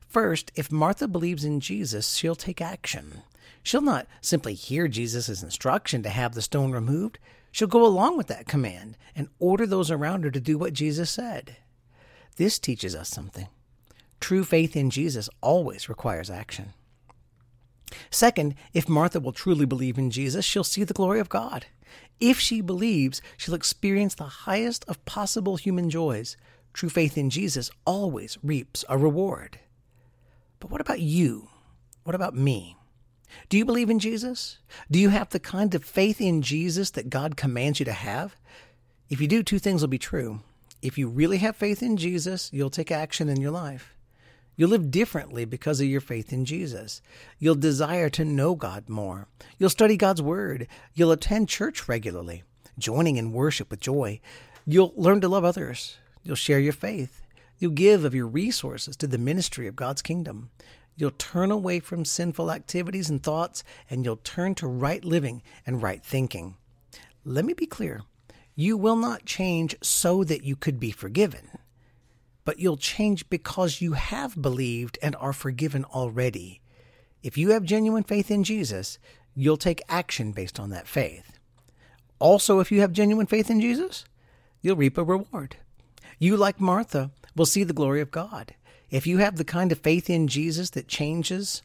First, 0.07 0.51
if 0.55 0.71
Martha 0.71 1.07
believes 1.07 1.45
in 1.45 1.61
Jesus, 1.61 2.15
she'll 2.15 2.35
take 2.35 2.61
action. 2.61 3.23
She'll 3.63 3.81
not 3.81 4.08
simply 4.22 4.53
hear 4.53 4.88
Jesus' 4.88 5.43
instruction 5.43 6.03
to 6.03 6.10
have 6.10 6.34
the 6.34 6.41
stone 6.41 6.72
removed. 6.72 7.20
She'll 7.51 7.67
go 7.67 7.86
along 7.86 8.17
with 8.17 8.27
that 8.27 8.48
command 8.48 8.98
and 9.15 9.27
order 9.39 9.65
those 9.65 9.91
around 9.91 10.24
her 10.24 10.31
to 10.31 10.39
do 10.39 10.58
what 10.58 10.74
Jesus 10.74 11.10
said. 11.10 11.58
This 12.38 12.60
teaches 12.60 12.96
us 12.96 13.10
something. 13.10 13.48
True 14.20 14.43
faith 14.43 14.75
in 14.75 14.89
Jesus 14.89 15.29
always 15.41 15.89
requires 15.89 16.29
action. 16.29 16.74
Second, 18.10 18.55
if 18.74 18.88
Martha 18.88 19.20
will 19.20 19.34
truly 19.34 19.65
believe 19.65 19.98
in 19.98 20.12
Jesus, 20.12 20.46
she'll 20.46 20.63
see 20.63 20.84
the 20.84 20.93
glory 20.93 21.20
of 21.20 21.29
God. 21.29 21.65
If 22.20 22.39
she 22.39 22.62
believes, 22.62 23.22
she'll 23.36 23.55
experience 23.55 24.15
the 24.15 24.24
highest 24.24 24.86
of 24.88 25.03
possible 25.05 25.58
human 25.58 25.89
joys. 25.89 26.38
True 26.74 26.89
faith 26.89 27.17
in 27.17 27.29
Jesus 27.29 27.70
always 27.86 28.38
reaps 28.43 28.86
a 28.88 28.98
reward. 28.98 29.60
But 30.60 30.70
what 30.70 30.81
about 30.81 31.01
you? 31.01 31.50
What 32.03 32.15
about 32.15 32.36
me? 32.36 32.77
Do 33.50 33.57
you 33.57 33.65
believe 33.65 33.89
in 33.89 34.00
Jesus? 34.00 34.57
Do 34.89 35.00
you 35.00 35.09
have 35.09 35.29
the 35.29 35.39
kind 35.39 35.73
of 35.75 35.83
faith 35.83 36.21
in 36.21 36.41
Jesus 36.41 36.91
that 36.91 37.09
God 37.09 37.38
commands 37.38 37.79
you 37.79 37.85
to 37.85 37.93
have? 37.93 38.35
If 39.09 39.19
you 39.19 39.27
do, 39.27 39.43
two 39.43 39.59
things 39.59 39.81
will 39.81 39.89
be 39.89 39.97
true. 39.97 40.41
If 40.81 40.97
you 40.97 41.07
really 41.07 41.38
have 41.38 41.55
faith 41.55 41.83
in 41.83 41.97
Jesus, 41.97 42.50
you'll 42.51 42.69
take 42.69 42.91
action 42.91 43.29
in 43.29 43.39
your 43.39 43.51
life. 43.51 43.95
You'll 44.55 44.69
live 44.69 44.91
differently 44.91 45.45
because 45.45 45.79
of 45.79 45.88
your 45.88 46.01
faith 46.01 46.33
in 46.33 46.45
Jesus. 46.45 47.01
You'll 47.39 47.55
desire 47.55 48.09
to 48.11 48.25
know 48.25 48.55
God 48.55 48.89
more. 48.89 49.27
You'll 49.57 49.69
study 49.69 49.97
God's 49.97 50.21
Word. 50.21 50.67
You'll 50.93 51.11
attend 51.11 51.50
church 51.50 51.88
regularly, 51.88 52.43
joining 52.77 53.17
in 53.17 53.31
worship 53.31 53.71
with 53.71 53.79
joy. 53.79 54.19
You'll 54.65 54.93
learn 54.95 55.21
to 55.21 55.27
love 55.27 55.45
others. 55.45 55.97
You'll 56.23 56.35
share 56.35 56.59
your 56.59 56.73
faith. 56.73 57.21
You'll 57.57 57.71
give 57.71 58.05
of 58.05 58.15
your 58.15 58.27
resources 58.27 58.95
to 58.97 59.07
the 59.07 59.17
ministry 59.17 59.67
of 59.67 59.75
God's 59.75 60.01
kingdom. 60.01 60.50
You'll 60.95 61.12
turn 61.12 61.51
away 61.51 61.79
from 61.79 62.05
sinful 62.05 62.51
activities 62.51 63.10
and 63.10 63.21
thoughts, 63.21 63.63
and 63.89 64.05
you'll 64.05 64.17
turn 64.17 64.55
to 64.55 64.67
right 64.67 65.03
living 65.03 65.41
and 65.65 65.81
right 65.81 66.03
thinking. 66.03 66.55
Let 67.24 67.45
me 67.45 67.53
be 67.53 67.65
clear 67.65 68.01
you 68.55 68.77
will 68.77 68.98
not 68.98 69.25
change 69.25 69.75
so 69.81 70.24
that 70.25 70.43
you 70.43 70.55
could 70.55 70.79
be 70.79 70.91
forgiven, 70.91 71.50
but 72.43 72.60
you'll 72.60 72.77
change 72.77 73.29
because 73.29 73.81
you 73.81 73.93
have 73.93 74.41
believed 74.41 75.00
and 75.01 75.15
are 75.15 75.33
forgiven 75.33 75.86
already. 75.86 76.62
If 77.24 77.38
you 77.38 77.51
have 77.51 77.63
genuine 77.63 78.03
faith 78.03 78.29
in 78.29 78.43
Jesus, 78.43 79.00
you'll 79.33 79.57
take 79.57 79.81
action 79.88 80.31
based 80.31 80.60
on 80.60 80.69
that 80.71 80.88
faith. 80.88 81.39
Also, 82.19 82.60
if 82.60 82.71
you 82.71 82.81
have 82.81 82.91
genuine 82.91 83.25
faith 83.25 83.50
in 83.50 83.62
Jesus, 83.62 84.05
you'll 84.62 84.75
reap 84.75 84.98
a 84.98 85.03
reward. 85.03 85.55
You, 86.19 86.38
like 86.38 86.60
Martha, 86.60 87.12
will 87.36 87.45
see 87.45 87.63
the 87.63 87.74
glory 87.74 88.01
of 88.01 88.12
God. 88.12 88.53
If 88.91 89.07
you 89.07 89.19
have 89.19 89.38
the 89.38 89.45
kind 89.45 89.71
of 89.71 89.79
faith 89.79 90.10
in 90.10 90.27
Jesus 90.27 90.69
that 90.71 90.89
changes 90.89 91.63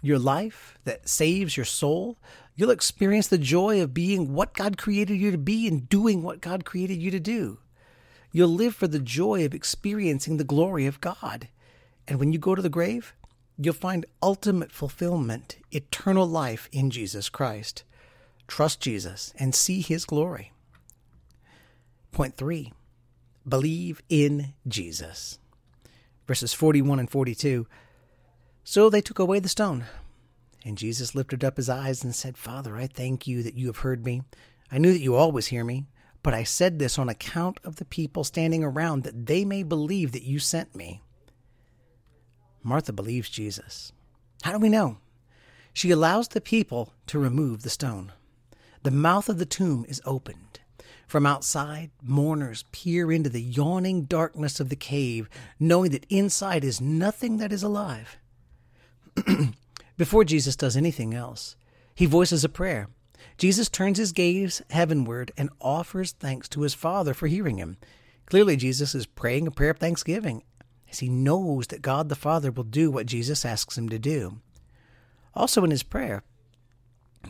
your 0.00 0.18
life, 0.18 0.78
that 0.84 1.08
saves 1.08 1.56
your 1.56 1.66
soul, 1.66 2.16
you'll 2.54 2.70
experience 2.70 3.26
the 3.26 3.36
joy 3.36 3.82
of 3.82 3.92
being 3.92 4.32
what 4.32 4.54
God 4.54 4.78
created 4.78 5.18
you 5.18 5.32
to 5.32 5.38
be 5.38 5.66
and 5.66 5.88
doing 5.88 6.22
what 6.22 6.40
God 6.40 6.64
created 6.64 7.02
you 7.02 7.10
to 7.10 7.20
do. 7.20 7.58
You'll 8.30 8.48
live 8.48 8.74
for 8.76 8.86
the 8.86 9.00
joy 9.00 9.44
of 9.44 9.54
experiencing 9.54 10.36
the 10.36 10.44
glory 10.44 10.86
of 10.86 11.00
God. 11.00 11.48
And 12.06 12.18
when 12.18 12.32
you 12.32 12.38
go 12.38 12.54
to 12.54 12.62
the 12.62 12.68
grave, 12.68 13.14
you'll 13.58 13.74
find 13.74 14.06
ultimate 14.22 14.72
fulfillment, 14.72 15.56
eternal 15.72 16.26
life 16.26 16.68
in 16.72 16.90
Jesus 16.90 17.28
Christ. 17.28 17.82
Trust 18.46 18.80
Jesus 18.80 19.34
and 19.38 19.54
see 19.54 19.80
his 19.80 20.04
glory. 20.04 20.52
Point 22.12 22.36
three 22.36 22.72
believe 23.48 24.00
in 24.08 24.54
Jesus 24.68 25.38
verses 26.26 26.54
41 26.54 26.98
and 26.98 27.10
42. 27.10 27.66
So 28.64 28.88
they 28.88 29.00
took 29.00 29.18
away 29.18 29.38
the 29.38 29.48
stone. 29.48 29.86
And 30.64 30.78
Jesus 30.78 31.14
lifted 31.14 31.44
up 31.44 31.56
his 31.56 31.68
eyes 31.68 32.04
and 32.04 32.14
said, 32.14 32.36
Father, 32.36 32.76
I 32.76 32.86
thank 32.86 33.26
you 33.26 33.42
that 33.42 33.54
you 33.54 33.66
have 33.66 33.78
heard 33.78 34.04
me. 34.04 34.22
I 34.70 34.78
knew 34.78 34.92
that 34.92 35.00
you 35.00 35.14
always 35.14 35.46
hear 35.46 35.64
me, 35.64 35.86
but 36.22 36.34
I 36.34 36.44
said 36.44 36.78
this 36.78 36.98
on 36.98 37.08
account 37.08 37.58
of 37.64 37.76
the 37.76 37.84
people 37.84 38.22
standing 38.22 38.62
around, 38.62 39.02
that 39.02 39.26
they 39.26 39.44
may 39.44 39.64
believe 39.64 40.12
that 40.12 40.22
you 40.22 40.38
sent 40.38 40.76
me. 40.76 41.02
Martha 42.62 42.92
believes 42.92 43.28
Jesus. 43.28 43.92
How 44.42 44.52
do 44.52 44.58
we 44.58 44.68
know? 44.68 44.98
She 45.72 45.90
allows 45.90 46.28
the 46.28 46.40
people 46.40 46.92
to 47.08 47.18
remove 47.18 47.62
the 47.62 47.70
stone. 47.70 48.12
The 48.82 48.90
mouth 48.90 49.28
of 49.28 49.38
the 49.38 49.46
tomb 49.46 49.84
is 49.88 50.00
opened. 50.04 50.60
From 51.12 51.26
outside, 51.26 51.90
mourners 52.02 52.64
peer 52.72 53.12
into 53.12 53.28
the 53.28 53.42
yawning 53.42 54.04
darkness 54.04 54.60
of 54.60 54.70
the 54.70 54.76
cave, 54.76 55.28
knowing 55.60 55.90
that 55.90 56.06
inside 56.08 56.64
is 56.64 56.80
nothing 56.80 57.36
that 57.36 57.52
is 57.52 57.62
alive. 57.62 58.16
Before 59.98 60.24
Jesus 60.24 60.56
does 60.56 60.74
anything 60.74 61.12
else, 61.12 61.54
he 61.94 62.06
voices 62.06 62.44
a 62.44 62.48
prayer. 62.48 62.88
Jesus 63.36 63.68
turns 63.68 63.98
his 63.98 64.12
gaze 64.12 64.62
heavenward 64.70 65.32
and 65.36 65.50
offers 65.60 66.12
thanks 66.12 66.48
to 66.48 66.62
his 66.62 66.72
Father 66.72 67.12
for 67.12 67.26
hearing 67.26 67.58
him. 67.58 67.76
Clearly, 68.24 68.56
Jesus 68.56 68.94
is 68.94 69.04
praying 69.04 69.46
a 69.46 69.50
prayer 69.50 69.72
of 69.72 69.78
thanksgiving, 69.78 70.42
as 70.90 71.00
he 71.00 71.10
knows 71.10 71.66
that 71.66 71.82
God 71.82 72.08
the 72.08 72.16
Father 72.16 72.50
will 72.50 72.64
do 72.64 72.90
what 72.90 73.04
Jesus 73.04 73.44
asks 73.44 73.76
him 73.76 73.90
to 73.90 73.98
do. 73.98 74.38
Also, 75.34 75.62
in 75.62 75.70
his 75.70 75.82
prayer, 75.82 76.22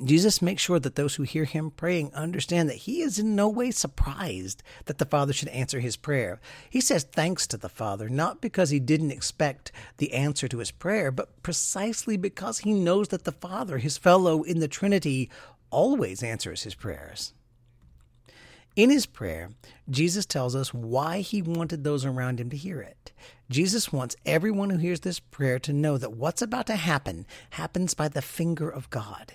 Jesus 0.03 0.41
makes 0.41 0.63
sure 0.63 0.79
that 0.79 0.95
those 0.95 1.17
who 1.17 1.23
hear 1.23 1.45
him 1.45 1.71
praying 1.71 2.15
understand 2.15 2.69
that 2.69 2.77
he 2.77 3.03
is 3.03 3.19
in 3.19 3.37
no 3.37 3.49
way 3.49 3.71
surprised 3.71 4.63
that 4.87 4.99
the 4.99 5.05
Father 5.05 5.33
should 5.33 5.49
answer 5.49 5.81
his 5.81 5.97
prayer. 5.97 6.41
He 6.71 6.81
says 6.81 7.05
thanks 7.05 7.47
to 7.49 7.57
the 7.59 7.69
Father, 7.69 8.09
not 8.09 8.41
because 8.41 8.71
he 8.71 8.81
didn't 8.81 9.11
expect 9.11 9.71
the 9.99 10.15
answer 10.15 10.49
to 10.49 10.59
his 10.59 10.71
prayer, 10.71 11.11
but 11.11 11.43
precisely 11.43 12.17
because 12.17 12.61
he 12.61 12.73
knows 12.73 13.09
that 13.09 13.25
the 13.25 13.33
Father, 13.33 13.79
his 13.79 13.99
fellow 13.99 14.43
in 14.43 14.61
the 14.61 14.69
Trinity, 14.69 15.31
always 15.71 16.23
answers 16.23 16.63
his 16.63 16.75
prayers. 16.75 17.35
In 18.75 18.89
his 18.89 19.05
prayer, 19.05 19.51
Jesus 19.91 20.25
tells 20.25 20.57
us 20.57 20.73
why 20.73 21.21
he 21.21 21.43
wanted 21.43 21.85
those 21.85 22.07
around 22.07 22.41
him 22.41 22.49
to 22.49 22.57
hear 22.57 22.81
it. 22.81 23.13
Jesus 23.51 23.93
wants 23.93 24.17
everyone 24.25 24.71
who 24.71 24.79
hears 24.79 25.01
this 25.01 25.21
prayer 25.21 25.59
to 25.59 25.75
know 25.75 25.99
that 25.99 26.15
what's 26.15 26.41
about 26.41 26.67
to 26.69 26.77
happen 26.77 27.27
happens 27.51 27.93
by 27.93 28.09
the 28.09 28.23
finger 28.23 28.71
of 28.71 28.89
God. 28.89 29.35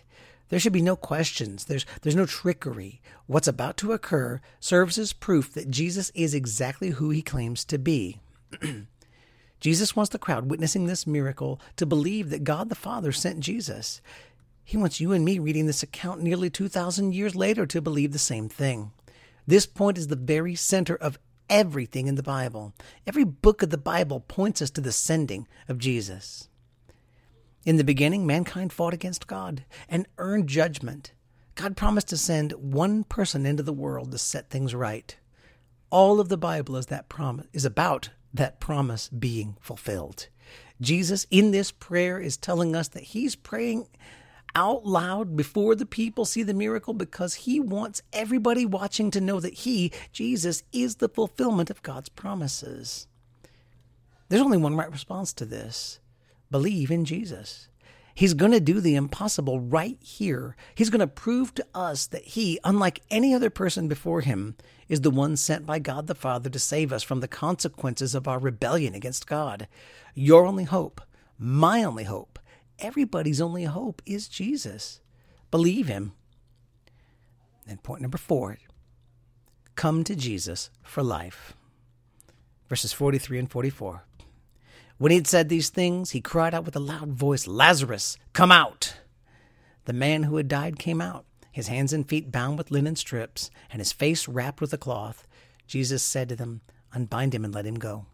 There 0.50 0.60
should 0.60 0.74
be 0.74 0.82
no 0.82 0.96
questions. 0.96 1.66
There's, 1.66 1.86
there's 2.01 2.16
no 2.16 2.25
trickery. 2.25 3.01
What's 3.25 3.48
about 3.48 3.77
to 3.77 3.92
occur 3.92 4.39
serves 4.60 4.98
as 4.98 5.13
proof 5.13 5.54
that 5.54 5.70
Jesus 5.70 6.12
is 6.16 6.34
exactly 6.34 6.92
who 6.92 7.10
he 7.10 7.22
claims 7.22 7.66
to 7.66 7.77
be. 7.77 8.20
Jesus 9.60 9.96
wants 9.96 10.10
the 10.10 10.20
crowd 10.20 10.50
witnessing 10.50 10.86
this 10.86 11.08
miracle 11.08 11.60
to 11.75 11.86
believe 11.86 12.30
that 12.30 12.44
God 12.44 12.70
the 12.70 12.75
Father 12.75 13.12
sent 13.12 13.39
Jesus. 13.39 14.01
He 14.63 14.77
wants 14.77 15.01
you 15.01 15.12
and 15.12 15.25
me 15.25 15.39
reading 15.39 15.66
this 15.66 15.84
account 15.84 16.22
nearly 16.22 16.50
2,000 16.50 17.13
years 17.13 17.36
later 17.36 17.66
to 17.66 17.82
believe 17.82 18.12
the 18.12 18.20
same 18.20 18.50
thing. 18.50 18.92
This 19.46 19.66
point 19.66 19.98
is 19.98 20.08
the 20.08 20.16
very 20.16 20.56
center 20.56 20.96
of 20.96 21.18
everything 21.50 22.08
in 22.08 22.16
the 22.16 22.24
Bible. 22.24 22.74
Every 23.06 23.24
book 23.24 23.63
of 23.63 23.70
the 23.70 23.77
Bible 23.77 24.20
points 24.20 24.62
us 24.62 24.70
to 24.72 24.82
the 24.82 24.92
sending 24.92 25.48
of 25.68 25.77
Jesus. 25.77 26.50
In 27.67 27.75
the 27.75 27.83
beginning, 27.83 28.25
mankind 28.25 28.71
fought 28.71 28.93
against 28.93 29.27
God 29.27 29.65
and 29.89 30.07
earned 30.17 30.47
judgment. 30.47 31.12
God 31.55 31.75
promised 31.75 32.07
to 32.07 32.17
send 32.17 32.53
one 32.53 33.03
person 33.03 33.45
into 33.45 33.62
the 33.62 33.74
world 33.74 34.12
to 34.12 34.17
set 34.17 34.50
things 34.50 34.74
right. 34.74 35.13
All 35.89 36.21
of 36.21 36.29
the 36.29 36.38
Bible 36.38 36.77
is 36.77 36.86
that 36.86 37.09
promise 37.09 37.45
is 37.51 37.65
about 37.65 38.12
that 38.33 38.62
promise 38.62 39.09
being 39.09 39.57
fulfilled. 39.59 40.29
Jesus 40.79 41.27
in 41.29 41.51
this 41.51 41.71
prayer 41.74 42.21
is 42.21 42.38
telling 42.38 42.74
us 42.74 42.88
that 42.88 43.03
he's 43.03 43.36
praying 43.36 43.89
out 44.55 44.86
loud 44.86 45.36
before 45.36 45.75
the 45.75 45.86
people 45.86 46.24
see 46.24 46.43
the 46.43 46.53
miracle 46.53 46.93
because 46.93 47.33
he 47.33 47.59
wants 47.59 48.01
everybody 48.13 48.65
watching 48.65 49.12
to 49.12 49.19
know 49.19 49.41
that 49.41 49.53
he, 49.53 49.91
Jesus, 50.13 50.63
is 50.71 50.95
the 50.95 51.09
fulfillment 51.09 51.69
of 51.69 51.83
God's 51.83 52.07
promises. 52.07 53.09
There's 54.29 54.41
only 54.41 54.57
one 54.57 54.77
right 54.77 54.89
response 54.89 55.33
to 55.33 55.43
this 55.43 56.00
believe 56.51 56.92
in 56.92 57.06
Jesus. 57.06 57.70
He's 58.18 58.34
going 58.34 58.51
to 58.51 58.60
do 58.60 58.82
the 58.82 58.96
impossible 58.96 59.60
right 59.60 59.98
here. 60.01 60.56
He's 60.74 60.89
going 60.89 61.01
to 61.01 61.08
prove 61.08 61.54
to 61.54 61.68
us 61.75 62.08
that 62.08 62.24
he, 62.24 62.60
unlike 62.63 63.04
any 63.12 63.32
other 63.32 63.51
person 63.51 63.88
before 63.88 64.22
him, 64.22 64.56
is 64.89 65.01
the 65.01 65.12
one 65.12 65.38
sent 65.38 65.68
by 65.68 65.77
God 65.77 66.08
the 66.08 66.16
Father 66.16 66.50
to 66.50 66.58
save 66.58 66.92
us 66.92 67.04
from 67.04 67.20
the 67.20 67.27
consequences 67.27 68.16
of 68.16 68.27
our 68.27 68.39
rebellion 68.39 68.96
against 68.96 69.27
God. 69.27 69.68
Your 70.16 70.48
only 70.48 70.63
hope, 70.63 71.00
my 71.38 71.84
only 71.84 72.06
hope, 72.06 72.39
everybody's 72.80 73.39
only 73.39 73.66
hope 73.66 74.01
is 74.06 74.27
Jesus. 74.27 75.00
Believe 75.51 75.88
him. 75.88 76.13
And 77.68 77.84
point 77.84 78.01
number 78.01 78.18
four 78.18 78.58
come 79.75 80.04
to 80.04 80.16
Jesus 80.16 80.72
for 80.82 81.04
life. 81.04 81.54
Verses 82.68 82.94
43 82.94 83.38
and 83.38 83.51
44. 83.51 84.06
When 84.98 85.12
he 85.12 85.18
had 85.18 85.27
said 85.27 85.48
these 85.48 85.70
things, 85.70 86.12
he 86.12 86.22
cried 86.22 86.56
out 86.56 86.66
with 86.66 86.75
a 86.75 86.80
loud 86.80 87.10
voice, 87.10 87.46
Lazarus, 87.46 88.18
come 88.34 88.51
out! 88.51 88.98
The 89.86 89.94
man 89.94 90.24
who 90.24 90.38
had 90.38 90.48
died 90.48 90.80
came 90.80 91.01
out, 91.01 91.25
his 91.51 91.68
hands 91.68 91.94
and 91.94 92.08
feet 92.08 92.32
bound 92.32 92.58
with 92.58 92.72
linen 92.72 92.96
strips, 92.96 93.51
and 93.72 93.80
his 93.80 93.92
face 93.92 94.27
wrapped 94.27 94.60
with 94.60 94.74
a 94.74 94.77
cloth. 94.77 95.27
Jesus 95.68 96.01
said 96.01 96.30
to 96.30 96.36
them, 96.36 96.62
Unbind 96.94 97.36
him 97.36 97.46
and 97.46 97.54
let 97.54 97.66
him 97.66 97.75
go. 97.75 98.06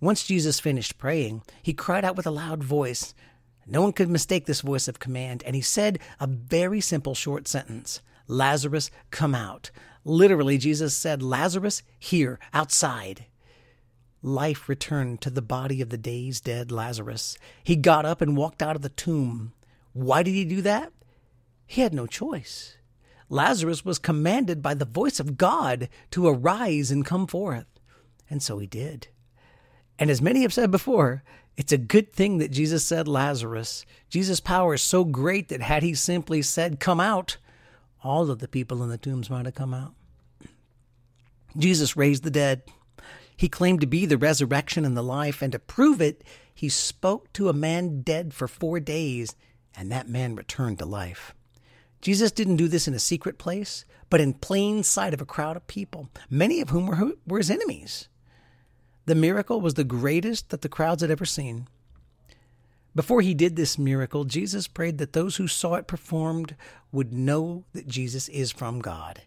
Once 0.00 0.26
Jesus 0.26 0.58
finished 0.58 0.96
praying, 0.96 1.42
he 1.62 1.74
cried 1.74 2.04
out 2.04 2.16
with 2.16 2.26
a 2.26 2.30
loud 2.30 2.64
voice. 2.64 3.14
No 3.66 3.82
one 3.82 3.92
could 3.92 4.08
mistake 4.08 4.46
this 4.46 4.62
voice 4.62 4.88
of 4.88 5.00
command, 5.00 5.42
and 5.44 5.54
he 5.54 5.60
said 5.60 5.98
a 6.18 6.26
very 6.26 6.80
simple 6.80 7.14
short 7.14 7.46
sentence 7.46 8.00
Lazarus, 8.26 8.90
come 9.10 9.34
out. 9.34 9.70
Literally, 10.04 10.56
Jesus 10.56 10.94
said, 10.94 11.22
Lazarus, 11.22 11.82
here, 11.98 12.38
outside 12.54 13.26
life 14.22 14.68
returned 14.68 15.20
to 15.20 15.30
the 15.30 15.42
body 15.42 15.80
of 15.80 15.90
the 15.90 15.98
days 15.98 16.40
dead 16.40 16.70
Lazarus. 16.70 17.36
He 17.62 17.76
got 17.76 18.06
up 18.06 18.20
and 18.20 18.36
walked 18.36 18.62
out 18.62 18.76
of 18.76 18.82
the 18.82 18.88
tomb. 18.88 19.52
Why 19.92 20.22
did 20.22 20.32
he 20.32 20.44
do 20.44 20.62
that? 20.62 20.92
He 21.66 21.82
had 21.82 21.92
no 21.92 22.06
choice. 22.06 22.76
Lazarus 23.28 23.84
was 23.84 23.98
commanded 23.98 24.62
by 24.62 24.74
the 24.74 24.84
voice 24.84 25.18
of 25.18 25.38
God 25.38 25.88
to 26.10 26.28
arise 26.28 26.90
and 26.90 27.04
come 27.04 27.26
forth. 27.26 27.66
And 28.30 28.42
so 28.42 28.58
he 28.58 28.66
did. 28.66 29.08
And 29.98 30.10
as 30.10 30.22
many 30.22 30.42
have 30.42 30.52
said 30.52 30.70
before, 30.70 31.22
it's 31.56 31.72
a 31.72 31.78
good 31.78 32.12
thing 32.12 32.38
that 32.38 32.50
Jesus 32.50 32.84
said 32.84 33.08
Lazarus. 33.08 33.84
Jesus' 34.08 34.40
power 34.40 34.74
is 34.74 34.82
so 34.82 35.04
great 35.04 35.48
that 35.48 35.60
had 35.60 35.82
he 35.82 35.94
simply 35.94 36.42
said, 36.42 36.80
Come 36.80 37.00
out, 37.00 37.36
all 38.02 38.30
of 38.30 38.38
the 38.38 38.48
people 38.48 38.82
in 38.82 38.88
the 38.88 38.98
tombs 38.98 39.30
might 39.30 39.46
have 39.46 39.54
come 39.54 39.74
out. 39.74 39.94
Jesus 41.56 41.96
raised 41.96 42.22
the 42.22 42.30
dead. 42.30 42.62
He 43.42 43.48
claimed 43.48 43.80
to 43.80 43.88
be 43.88 44.06
the 44.06 44.16
resurrection 44.16 44.84
and 44.84 44.96
the 44.96 45.02
life, 45.02 45.42
and 45.42 45.50
to 45.50 45.58
prove 45.58 46.00
it, 46.00 46.22
he 46.54 46.68
spoke 46.68 47.32
to 47.32 47.48
a 47.48 47.52
man 47.52 48.02
dead 48.02 48.32
for 48.32 48.46
four 48.46 48.78
days, 48.78 49.34
and 49.74 49.90
that 49.90 50.08
man 50.08 50.36
returned 50.36 50.78
to 50.78 50.84
life. 50.84 51.34
Jesus 52.00 52.30
didn't 52.30 52.58
do 52.58 52.68
this 52.68 52.86
in 52.86 52.94
a 52.94 53.00
secret 53.00 53.38
place, 53.38 53.84
but 54.08 54.20
in 54.20 54.34
plain 54.34 54.84
sight 54.84 55.12
of 55.12 55.20
a 55.20 55.26
crowd 55.26 55.56
of 55.56 55.66
people, 55.66 56.08
many 56.30 56.60
of 56.60 56.68
whom 56.68 56.86
were, 57.26 57.38
his 57.38 57.50
enemies. 57.50 58.06
The 59.06 59.16
miracle 59.16 59.60
was 59.60 59.74
the 59.74 59.82
greatest 59.82 60.50
that 60.50 60.60
the 60.60 60.68
crowds 60.68 61.02
had 61.02 61.10
ever 61.10 61.24
seen. 61.24 61.66
Before 62.94 63.22
he 63.22 63.34
did 63.34 63.56
this 63.56 63.76
miracle, 63.76 64.22
Jesus 64.22 64.68
prayed 64.68 64.98
that 64.98 65.14
those 65.14 65.34
who 65.34 65.48
saw 65.48 65.74
it 65.74 65.88
performed 65.88 66.54
would 66.92 67.12
know 67.12 67.64
that 67.72 67.88
Jesus 67.88 68.28
is 68.28 68.52
from 68.52 68.78
God. 68.78 69.22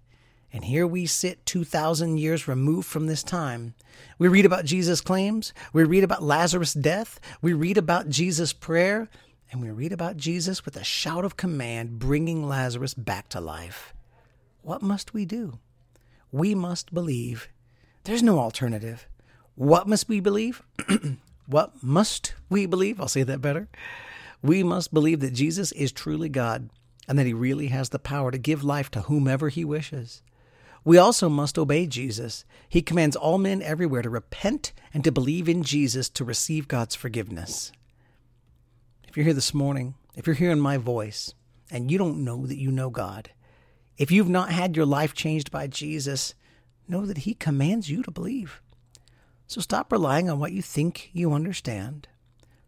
And 0.55 0.63
here 0.63 0.87
we 0.87 1.05
sit 1.05 1.45
2,000 1.45 2.17
years 2.17 2.47
removed 2.47 2.87
from 2.87 3.07
this 3.07 3.23
time. 3.23 3.73
We 4.17 4.29
read 4.29 4.45
about 4.45 4.63
Jesus' 4.63 5.01
claims, 5.01 5.53
we 5.73 5.83
read 5.83 6.05
about 6.05 6.23
Lazarus' 6.23 6.73
death, 6.73 7.19
we 7.41 7.51
read 7.51 7.77
about 7.77 8.07
Jesus' 8.07 8.53
prayer, 8.53 9.09
and 9.51 9.61
we 9.61 9.69
read 9.69 9.91
about 9.91 10.15
Jesus 10.15 10.63
with 10.63 10.77
a 10.77 10.83
shout 10.83 11.25
of 11.25 11.35
command 11.35 11.99
bringing 11.99 12.47
Lazarus 12.47 12.93
back 12.93 13.27
to 13.29 13.41
life. 13.41 13.93
What 14.61 14.81
must 14.81 15.13
we 15.13 15.25
do? 15.25 15.59
We 16.31 16.55
must 16.55 16.93
believe. 16.93 17.49
There's 18.05 18.23
no 18.23 18.39
alternative. 18.39 19.09
What 19.55 19.89
must 19.89 20.07
we 20.07 20.21
believe? 20.21 20.63
what 21.47 21.83
must 21.83 22.33
we 22.49 22.65
believe? 22.65 23.01
I'll 23.01 23.09
say 23.09 23.23
that 23.23 23.41
better. 23.41 23.67
We 24.41 24.63
must 24.63 24.93
believe 24.93 25.19
that 25.19 25.33
Jesus 25.33 25.73
is 25.73 25.91
truly 25.91 26.29
God 26.29 26.69
and 27.09 27.19
that 27.19 27.25
he 27.25 27.33
really 27.33 27.67
has 27.67 27.89
the 27.89 27.99
power 27.99 28.31
to 28.31 28.37
give 28.37 28.63
life 28.63 28.89
to 28.91 29.01
whomever 29.01 29.49
he 29.49 29.65
wishes. 29.65 30.21
We 30.85 30.99
also 30.99 31.29
must 31.29 31.57
obey 31.57 31.87
Jesus. 31.87 32.45
He 32.69 32.83
commands 32.83 33.15
all 33.15 33.39
men 33.39 33.63
everywhere 33.63 34.03
to 34.03 34.09
repent 34.09 34.71
and 34.93 35.03
to 35.03 35.11
believe 35.11 35.49
in 35.49 35.63
Jesus 35.63 36.09
to 36.09 36.23
receive 36.23 36.67
God's 36.67 36.93
forgiveness. 36.93 37.71
If 39.07 39.17
you're 39.17 39.23
here 39.23 39.33
this 39.33 39.53
morning, 39.53 39.95
if 40.13 40.27
you're 40.27 40.35
hearing 40.35 40.59
my 40.59 40.77
voice 40.77 41.33
and 41.71 41.91
you 41.91 41.97
don't 41.97 42.23
know 42.23 42.45
that 42.45 42.59
you 42.59 42.69
know 42.69 42.91
God, 42.91 43.31
if 43.97 44.11
you've 44.11 44.29
not 44.29 44.51
had 44.51 44.75
your 44.75 44.85
life 44.85 45.15
changed 45.15 45.49
by 45.49 45.65
Jesus, 45.65 46.35
know 46.87 47.07
that 47.07 47.19
He 47.19 47.33
commands 47.33 47.89
you 47.89 48.03
to 48.03 48.11
believe. 48.11 48.61
So 49.47 49.61
stop 49.61 49.91
relying 49.91 50.29
on 50.29 50.37
what 50.37 50.51
you 50.51 50.61
think 50.61 51.09
you 51.13 51.33
understand. 51.33 52.07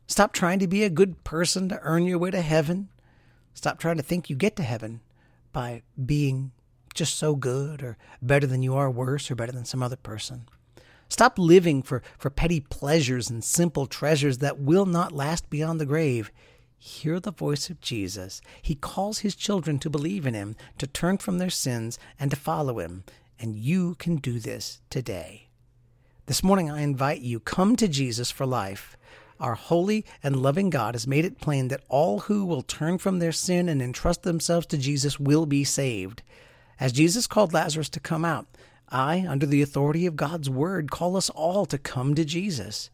Stop 0.08 0.34
trying 0.34 0.58
to 0.60 0.68
be 0.68 0.84
a 0.84 0.90
good 0.90 1.24
person 1.24 1.70
to 1.70 1.80
earn 1.82 2.06
your 2.06 2.18
way 2.18 2.32
to 2.32 2.42
heaven. 2.42 2.90
Stop 3.54 3.78
trying 3.78 3.98
to 3.98 4.04
think 4.04 4.28
you 4.28 4.36
get 4.36 4.56
to 4.56 4.64
heaven 4.64 5.02
by 5.52 5.84
being 6.04 6.52
just 6.98 7.18
so 7.18 7.36
good 7.36 7.82
or 7.82 7.98
better 8.22 8.48
than 8.48 8.64
you 8.64 8.76
are, 8.76 8.92
worse 8.92 9.32
or 9.32 9.36
better 9.36 9.52
than 9.52 9.66
some 9.66 9.82
other 9.82 9.96
person. 9.96 10.50
Stop 11.10 11.40
living 11.40 11.82
for, 11.82 12.02
for 12.18 12.30
petty 12.30 12.60
pleasures 12.60 13.30
and 13.30 13.44
simple 13.44 13.86
treasures 13.86 14.40
that 14.40 14.60
will 14.60 14.86
not 14.86 15.14
last 15.14 15.50
beyond 15.50 15.80
the 15.80 15.86
grave. 15.86 16.32
Hear 16.78 17.20
the 17.20 17.32
voice 17.32 17.70
of 17.70 17.80
Jesus. 17.80 18.42
He 18.62 18.76
calls 18.76 19.20
his 19.20 19.36
children 19.36 19.80
to 19.80 19.90
believe 19.90 20.28
in 20.28 20.34
him, 20.34 20.56
to 20.78 20.88
turn 20.88 21.18
from 21.18 21.38
their 21.38 21.50
sins, 21.50 21.98
and 22.20 22.30
to 22.32 22.38
follow 22.38 22.80
him. 22.80 23.04
And 23.40 23.56
you 23.56 23.96
can 23.96 24.18
do 24.18 24.40
this 24.40 24.82
today. 24.90 25.48
This 26.26 26.44
morning, 26.44 26.70
I 26.70 26.82
invite 26.82 27.22
you 27.22 27.40
come 27.40 27.76
to 27.78 27.88
Jesus 27.88 28.30
for 28.30 28.46
life. 28.46 28.98
Our 29.40 29.56
holy 29.56 30.04
and 30.22 30.42
loving 30.42 30.70
God 30.70 30.94
has 30.96 31.08
made 31.08 31.24
it 31.24 31.40
plain 31.40 31.70
that 31.70 31.84
all 31.88 32.22
who 32.22 32.44
will 32.44 32.64
turn 32.64 32.98
from 32.98 33.20
their 33.20 33.32
sin 33.32 33.70
and 33.70 33.82
entrust 33.82 34.24
themselves 34.24 34.66
to 34.68 34.78
Jesus 34.78 35.20
will 35.20 35.46
be 35.46 35.64
saved. 35.64 36.22
As 36.80 36.92
Jesus 36.92 37.28
called 37.28 37.54
Lazarus 37.54 37.90
to 37.90 38.00
come 38.00 38.24
out, 38.24 38.48
I, 38.90 39.26
under 39.28 39.46
the 39.46 39.62
authority 39.62 40.06
of 40.06 40.16
God's 40.16 40.50
word, 40.50 40.92
call 40.92 41.18
us 41.18 41.30
all 41.30 41.66
to 41.66 41.78
come 41.78 42.16
to 42.16 42.24
Jesus. 42.24 42.90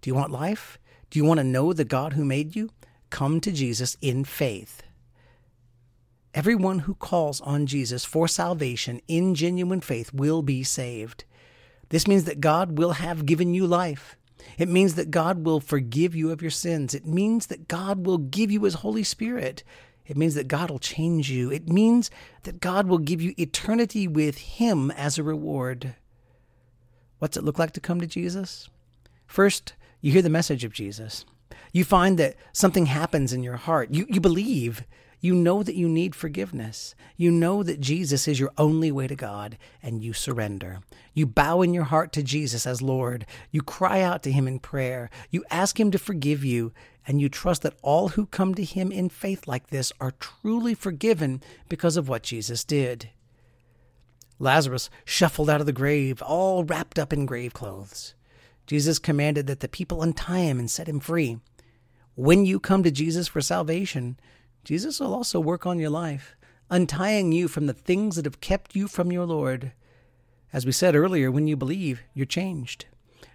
Do 0.00 0.08
you 0.08 0.14
want 0.14 0.30
life? 0.30 0.78
Do 1.10 1.18
you 1.18 1.24
want 1.24 1.38
to 1.38 1.44
know 1.44 1.72
the 1.72 1.84
God 1.84 2.14
who 2.14 2.24
made 2.24 2.56
you? 2.56 2.70
Come 3.10 3.40
to 3.40 3.52
Jesus 3.52 3.96
in 4.00 4.24
faith. 4.24 4.82
Everyone 6.34 6.80
who 6.80 6.94
calls 6.94 7.40
on 7.40 7.66
Jesus 7.66 8.04
for 8.04 8.26
salvation 8.26 9.00
in 9.06 9.34
genuine 9.34 9.80
faith 9.80 10.12
will 10.12 10.42
be 10.42 10.64
saved. 10.64 11.24
This 11.90 12.08
means 12.08 12.24
that 12.24 12.40
God 12.40 12.78
will 12.78 12.92
have 12.92 13.26
given 13.26 13.54
you 13.54 13.66
life. 13.66 14.16
It 14.58 14.68
means 14.68 14.94
that 14.96 15.12
God 15.12 15.44
will 15.44 15.60
forgive 15.60 16.14
you 16.14 16.32
of 16.32 16.42
your 16.42 16.50
sins. 16.50 16.94
It 16.94 17.06
means 17.06 17.46
that 17.46 17.68
God 17.68 18.04
will 18.04 18.18
give 18.18 18.50
you 18.50 18.64
His 18.64 18.74
Holy 18.74 19.04
Spirit. 19.04 19.62
It 20.06 20.16
means 20.16 20.34
that 20.34 20.48
God 20.48 20.70
will 20.70 20.78
change 20.78 21.30
you. 21.30 21.50
It 21.50 21.68
means 21.68 22.10
that 22.42 22.60
God 22.60 22.86
will 22.86 22.98
give 22.98 23.22
you 23.22 23.34
eternity 23.38 24.06
with 24.06 24.38
Him 24.38 24.90
as 24.90 25.16
a 25.16 25.22
reward. 25.22 25.94
What's 27.18 27.36
it 27.36 27.44
look 27.44 27.58
like 27.58 27.72
to 27.72 27.80
come 27.80 28.00
to 28.00 28.06
Jesus? 28.06 28.68
First, 29.26 29.72
you 30.00 30.12
hear 30.12 30.22
the 30.22 30.28
message 30.28 30.64
of 30.64 30.72
Jesus. 30.72 31.24
You 31.72 31.84
find 31.84 32.18
that 32.18 32.36
something 32.52 32.86
happens 32.86 33.32
in 33.32 33.42
your 33.42 33.56
heart. 33.56 33.90
You, 33.92 34.06
you 34.08 34.20
believe 34.20 34.84
you 35.24 35.34
know 35.34 35.62
that 35.62 35.74
you 35.74 35.88
need 35.88 36.14
forgiveness. 36.14 36.94
You 37.16 37.30
know 37.30 37.62
that 37.62 37.80
Jesus 37.80 38.28
is 38.28 38.38
your 38.38 38.52
only 38.58 38.92
way 38.92 39.06
to 39.06 39.16
God, 39.16 39.56
and 39.82 40.04
you 40.04 40.12
surrender. 40.12 40.80
You 41.14 41.24
bow 41.24 41.62
in 41.62 41.72
your 41.72 41.84
heart 41.84 42.12
to 42.12 42.22
Jesus 42.22 42.66
as 42.66 42.82
Lord. 42.82 43.24
You 43.50 43.62
cry 43.62 44.02
out 44.02 44.22
to 44.24 44.30
Him 44.30 44.46
in 44.46 44.58
prayer. 44.58 45.08
You 45.30 45.42
ask 45.50 45.80
Him 45.80 45.90
to 45.92 45.98
forgive 45.98 46.44
you, 46.44 46.74
and 47.06 47.22
you 47.22 47.30
trust 47.30 47.62
that 47.62 47.78
all 47.80 48.08
who 48.08 48.26
come 48.26 48.54
to 48.54 48.64
Him 48.64 48.92
in 48.92 49.08
faith 49.08 49.48
like 49.48 49.68
this 49.68 49.94
are 49.98 50.10
truly 50.10 50.74
forgiven 50.74 51.42
because 51.70 51.96
of 51.96 52.06
what 52.06 52.22
Jesus 52.22 52.62
did. 52.62 53.08
Lazarus 54.38 54.90
shuffled 55.06 55.48
out 55.48 55.60
of 55.60 55.66
the 55.66 55.72
grave, 55.72 56.20
all 56.20 56.64
wrapped 56.64 56.98
up 56.98 57.14
in 57.14 57.24
grave 57.24 57.54
clothes. 57.54 58.14
Jesus 58.66 58.98
commanded 58.98 59.46
that 59.46 59.60
the 59.60 59.68
people 59.68 60.02
untie 60.02 60.40
him 60.40 60.58
and 60.58 60.70
set 60.70 60.86
him 60.86 61.00
free. 61.00 61.38
When 62.14 62.44
you 62.44 62.60
come 62.60 62.82
to 62.82 62.90
Jesus 62.90 63.26
for 63.26 63.40
salvation, 63.40 64.18
Jesus 64.64 64.98
will 64.98 65.14
also 65.14 65.38
work 65.38 65.66
on 65.66 65.78
your 65.78 65.90
life, 65.90 66.34
untying 66.70 67.32
you 67.32 67.48
from 67.48 67.66
the 67.66 67.74
things 67.74 68.16
that 68.16 68.24
have 68.24 68.40
kept 68.40 68.74
you 68.74 68.88
from 68.88 69.12
your 69.12 69.26
Lord. 69.26 69.72
As 70.52 70.64
we 70.64 70.72
said 70.72 70.96
earlier, 70.96 71.30
when 71.30 71.46
you 71.46 71.56
believe, 71.56 72.02
you're 72.14 72.26
changed. 72.26 72.86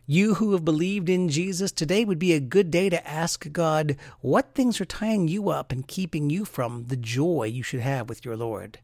You 0.08 0.36
who 0.36 0.54
have 0.54 0.66
believed 0.66 1.08
in 1.08 1.30
Jesus, 1.30 1.72
today 1.72 2.04
would 2.04 2.18
be 2.18 2.34
a 2.34 2.40
good 2.40 2.72
day 2.72 2.90
to 2.90 3.08
ask 3.08 3.52
God 3.52 3.96
what 4.22 4.56
things 4.56 4.82
are 4.82 4.86
tying 4.86 5.28
you 5.28 5.50
up 5.50 5.72
and 5.72 5.88
keeping 5.88 6.32
you 6.32 6.46
from 6.46 6.86
the 6.88 6.98
joy 6.98 7.44
you 7.44 7.62
should 7.62 7.82
have 7.82 8.10
with 8.10 8.26
your 8.26 8.36
Lord. 8.36 8.80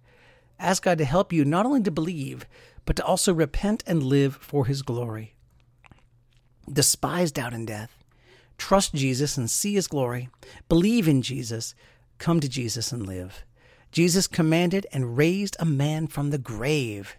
Ask 0.60 0.84
God 0.84 1.00
to 1.00 1.06
help 1.06 1.34
you 1.34 1.44
not 1.44 1.66
only 1.66 1.82
to 1.82 1.90
believe, 1.90 2.46
but 2.86 2.96
to 2.98 3.04
also 3.04 3.34
repent 3.34 3.84
and 3.88 4.04
live 4.04 4.36
for 4.36 4.68
His 4.68 4.84
glory. 4.84 5.34
Despise 6.72 7.32
doubt 7.32 7.54
and 7.54 7.66
death. 7.66 8.04
Trust 8.60 8.94
Jesus 8.94 9.36
and 9.36 9.50
see 9.50 9.74
His 9.74 9.88
glory. 9.88 10.30
Believe 10.70 11.08
in 11.08 11.24
Jesus. 11.24 11.74
Come 12.18 12.40
to 12.40 12.50
Jesus 12.50 12.92
and 12.92 13.06
live. 13.06 13.46
Jesus 13.92 14.28
commanded 14.28 14.88
and 14.92 15.18
raised 15.18 15.56
a 15.60 15.66
man 15.66 16.08
from 16.08 16.30
the 16.30 16.38
grave. 16.38 17.16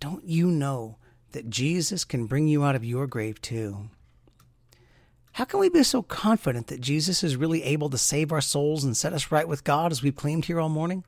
Don't 0.00 0.24
you 0.24 0.46
know 0.46 0.96
that 1.32 1.50
Jesus 1.50 2.04
can 2.04 2.26
bring 2.26 2.48
you 2.48 2.64
out 2.64 2.74
of 2.74 2.84
your 2.84 3.06
grave 3.06 3.40
too? 3.40 3.90
How 5.32 5.44
can 5.44 5.60
we 5.60 5.70
be 5.70 5.82
so 5.82 6.02
confident 6.02 6.66
that 6.66 6.80
Jesus 6.80 7.22
is 7.22 7.36
really 7.36 7.62
able 7.62 7.88
to 7.88 7.98
save 7.98 8.32
our 8.32 8.40
souls 8.40 8.84
and 8.84 8.96
set 8.96 9.14
us 9.14 9.30
right 9.30 9.48
with 9.48 9.64
God 9.64 9.90
as 9.90 10.02
we 10.02 10.12
claimed 10.12 10.44
here 10.44 10.60
all 10.60 10.68
morning? 10.68 11.04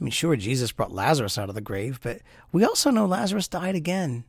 I 0.00 0.04
mean, 0.04 0.10
sure, 0.10 0.34
Jesus 0.34 0.72
brought 0.72 0.92
Lazarus 0.92 1.36
out 1.36 1.48
of 1.48 1.54
the 1.54 1.60
grave, 1.60 2.00
but 2.02 2.22
we 2.52 2.64
also 2.64 2.90
know 2.90 3.06
Lazarus 3.06 3.48
died 3.48 3.74
again. 3.74 4.24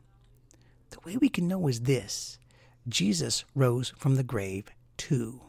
The 0.90 1.00
way 1.04 1.16
we 1.16 1.28
can 1.28 1.48
know 1.48 1.66
is 1.66 1.80
this 1.80 2.38
Jesus 2.86 3.44
rose 3.54 3.92
from 3.96 4.16
the 4.16 4.22
grave 4.22 4.66
too. 4.96 5.40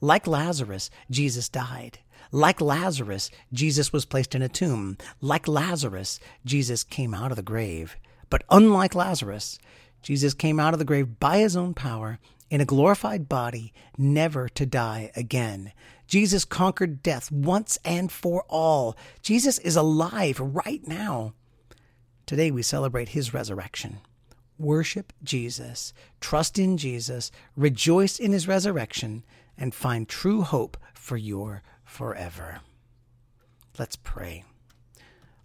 Like 0.00 0.26
Lazarus, 0.26 0.90
Jesus 1.10 1.48
died. 1.48 1.98
Like 2.32 2.60
Lazarus, 2.60 3.30
Jesus 3.52 3.92
was 3.92 4.04
placed 4.04 4.34
in 4.34 4.42
a 4.42 4.48
tomb. 4.48 4.98
Like 5.20 5.46
Lazarus, 5.46 6.18
Jesus 6.44 6.84
came 6.84 7.14
out 7.14 7.30
of 7.30 7.36
the 7.36 7.42
grave. 7.42 7.96
But 8.30 8.44
unlike 8.50 8.94
Lazarus, 8.94 9.58
Jesus 10.02 10.34
came 10.34 10.58
out 10.58 10.72
of 10.72 10.78
the 10.78 10.84
grave 10.84 11.20
by 11.20 11.38
his 11.38 11.56
own 11.56 11.74
power 11.74 12.18
in 12.50 12.60
a 12.60 12.64
glorified 12.64 13.28
body, 13.28 13.72
never 13.98 14.48
to 14.50 14.66
die 14.66 15.10
again. 15.16 15.72
Jesus 16.06 16.44
conquered 16.44 17.02
death 17.02 17.32
once 17.32 17.78
and 17.84 18.10
for 18.12 18.44
all. 18.48 18.96
Jesus 19.22 19.58
is 19.58 19.76
alive 19.76 20.38
right 20.38 20.86
now. 20.86 21.34
Today 22.24 22.50
we 22.50 22.62
celebrate 22.62 23.10
his 23.10 23.34
resurrection. 23.34 23.98
Worship 24.58 25.12
Jesus, 25.22 25.92
trust 26.20 26.58
in 26.58 26.76
Jesus, 26.76 27.30
rejoice 27.56 28.18
in 28.18 28.32
his 28.32 28.48
resurrection, 28.48 29.24
and 29.58 29.74
find 29.74 30.08
true 30.08 30.42
hope 30.42 30.76
for 30.94 31.16
your 31.16 31.62
forever. 31.84 32.60
Let's 33.78 33.96
pray. 33.96 34.44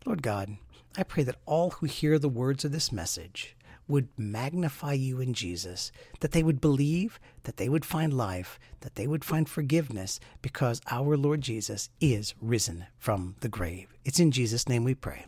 Lord 0.06 0.21
God, 0.21 0.58
I 0.97 1.04
pray 1.04 1.24
that 1.24 1.39
all 1.45 1.71
who 1.71 1.86
hear 1.86 2.19
the 2.19 2.30
words 2.30 2.65
of 2.65 2.71
this 2.71 2.91
message 2.91 3.56
would 3.88 4.08
magnify 4.17 4.93
you 4.93 5.19
in 5.19 5.34
Jesus, 5.34 5.91
that 6.21 6.32
they 6.32 6.43
would 6.43 6.62
believe, 6.62 7.19
that 7.43 7.58
they 7.58 7.67
would 7.67 7.86
find 7.86 8.13
life, 8.13 8.60
that 8.82 8.95
they 8.95 9.08
would 9.08 9.26
find 9.26 9.50
forgiveness, 9.50 10.19
because 10.41 10.82
our 10.89 11.17
Lord 11.17 11.41
Jesus 11.41 11.89
is 12.00 12.34
risen 12.41 12.86
from 12.97 13.36
the 13.41 13.50
grave. 13.50 13.93
It's 14.06 14.19
in 14.19 14.32
Jesus' 14.32 14.69
name 14.69 14.84
we 14.84 14.95
pray. 14.95 15.26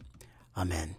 Amen. 0.55 0.91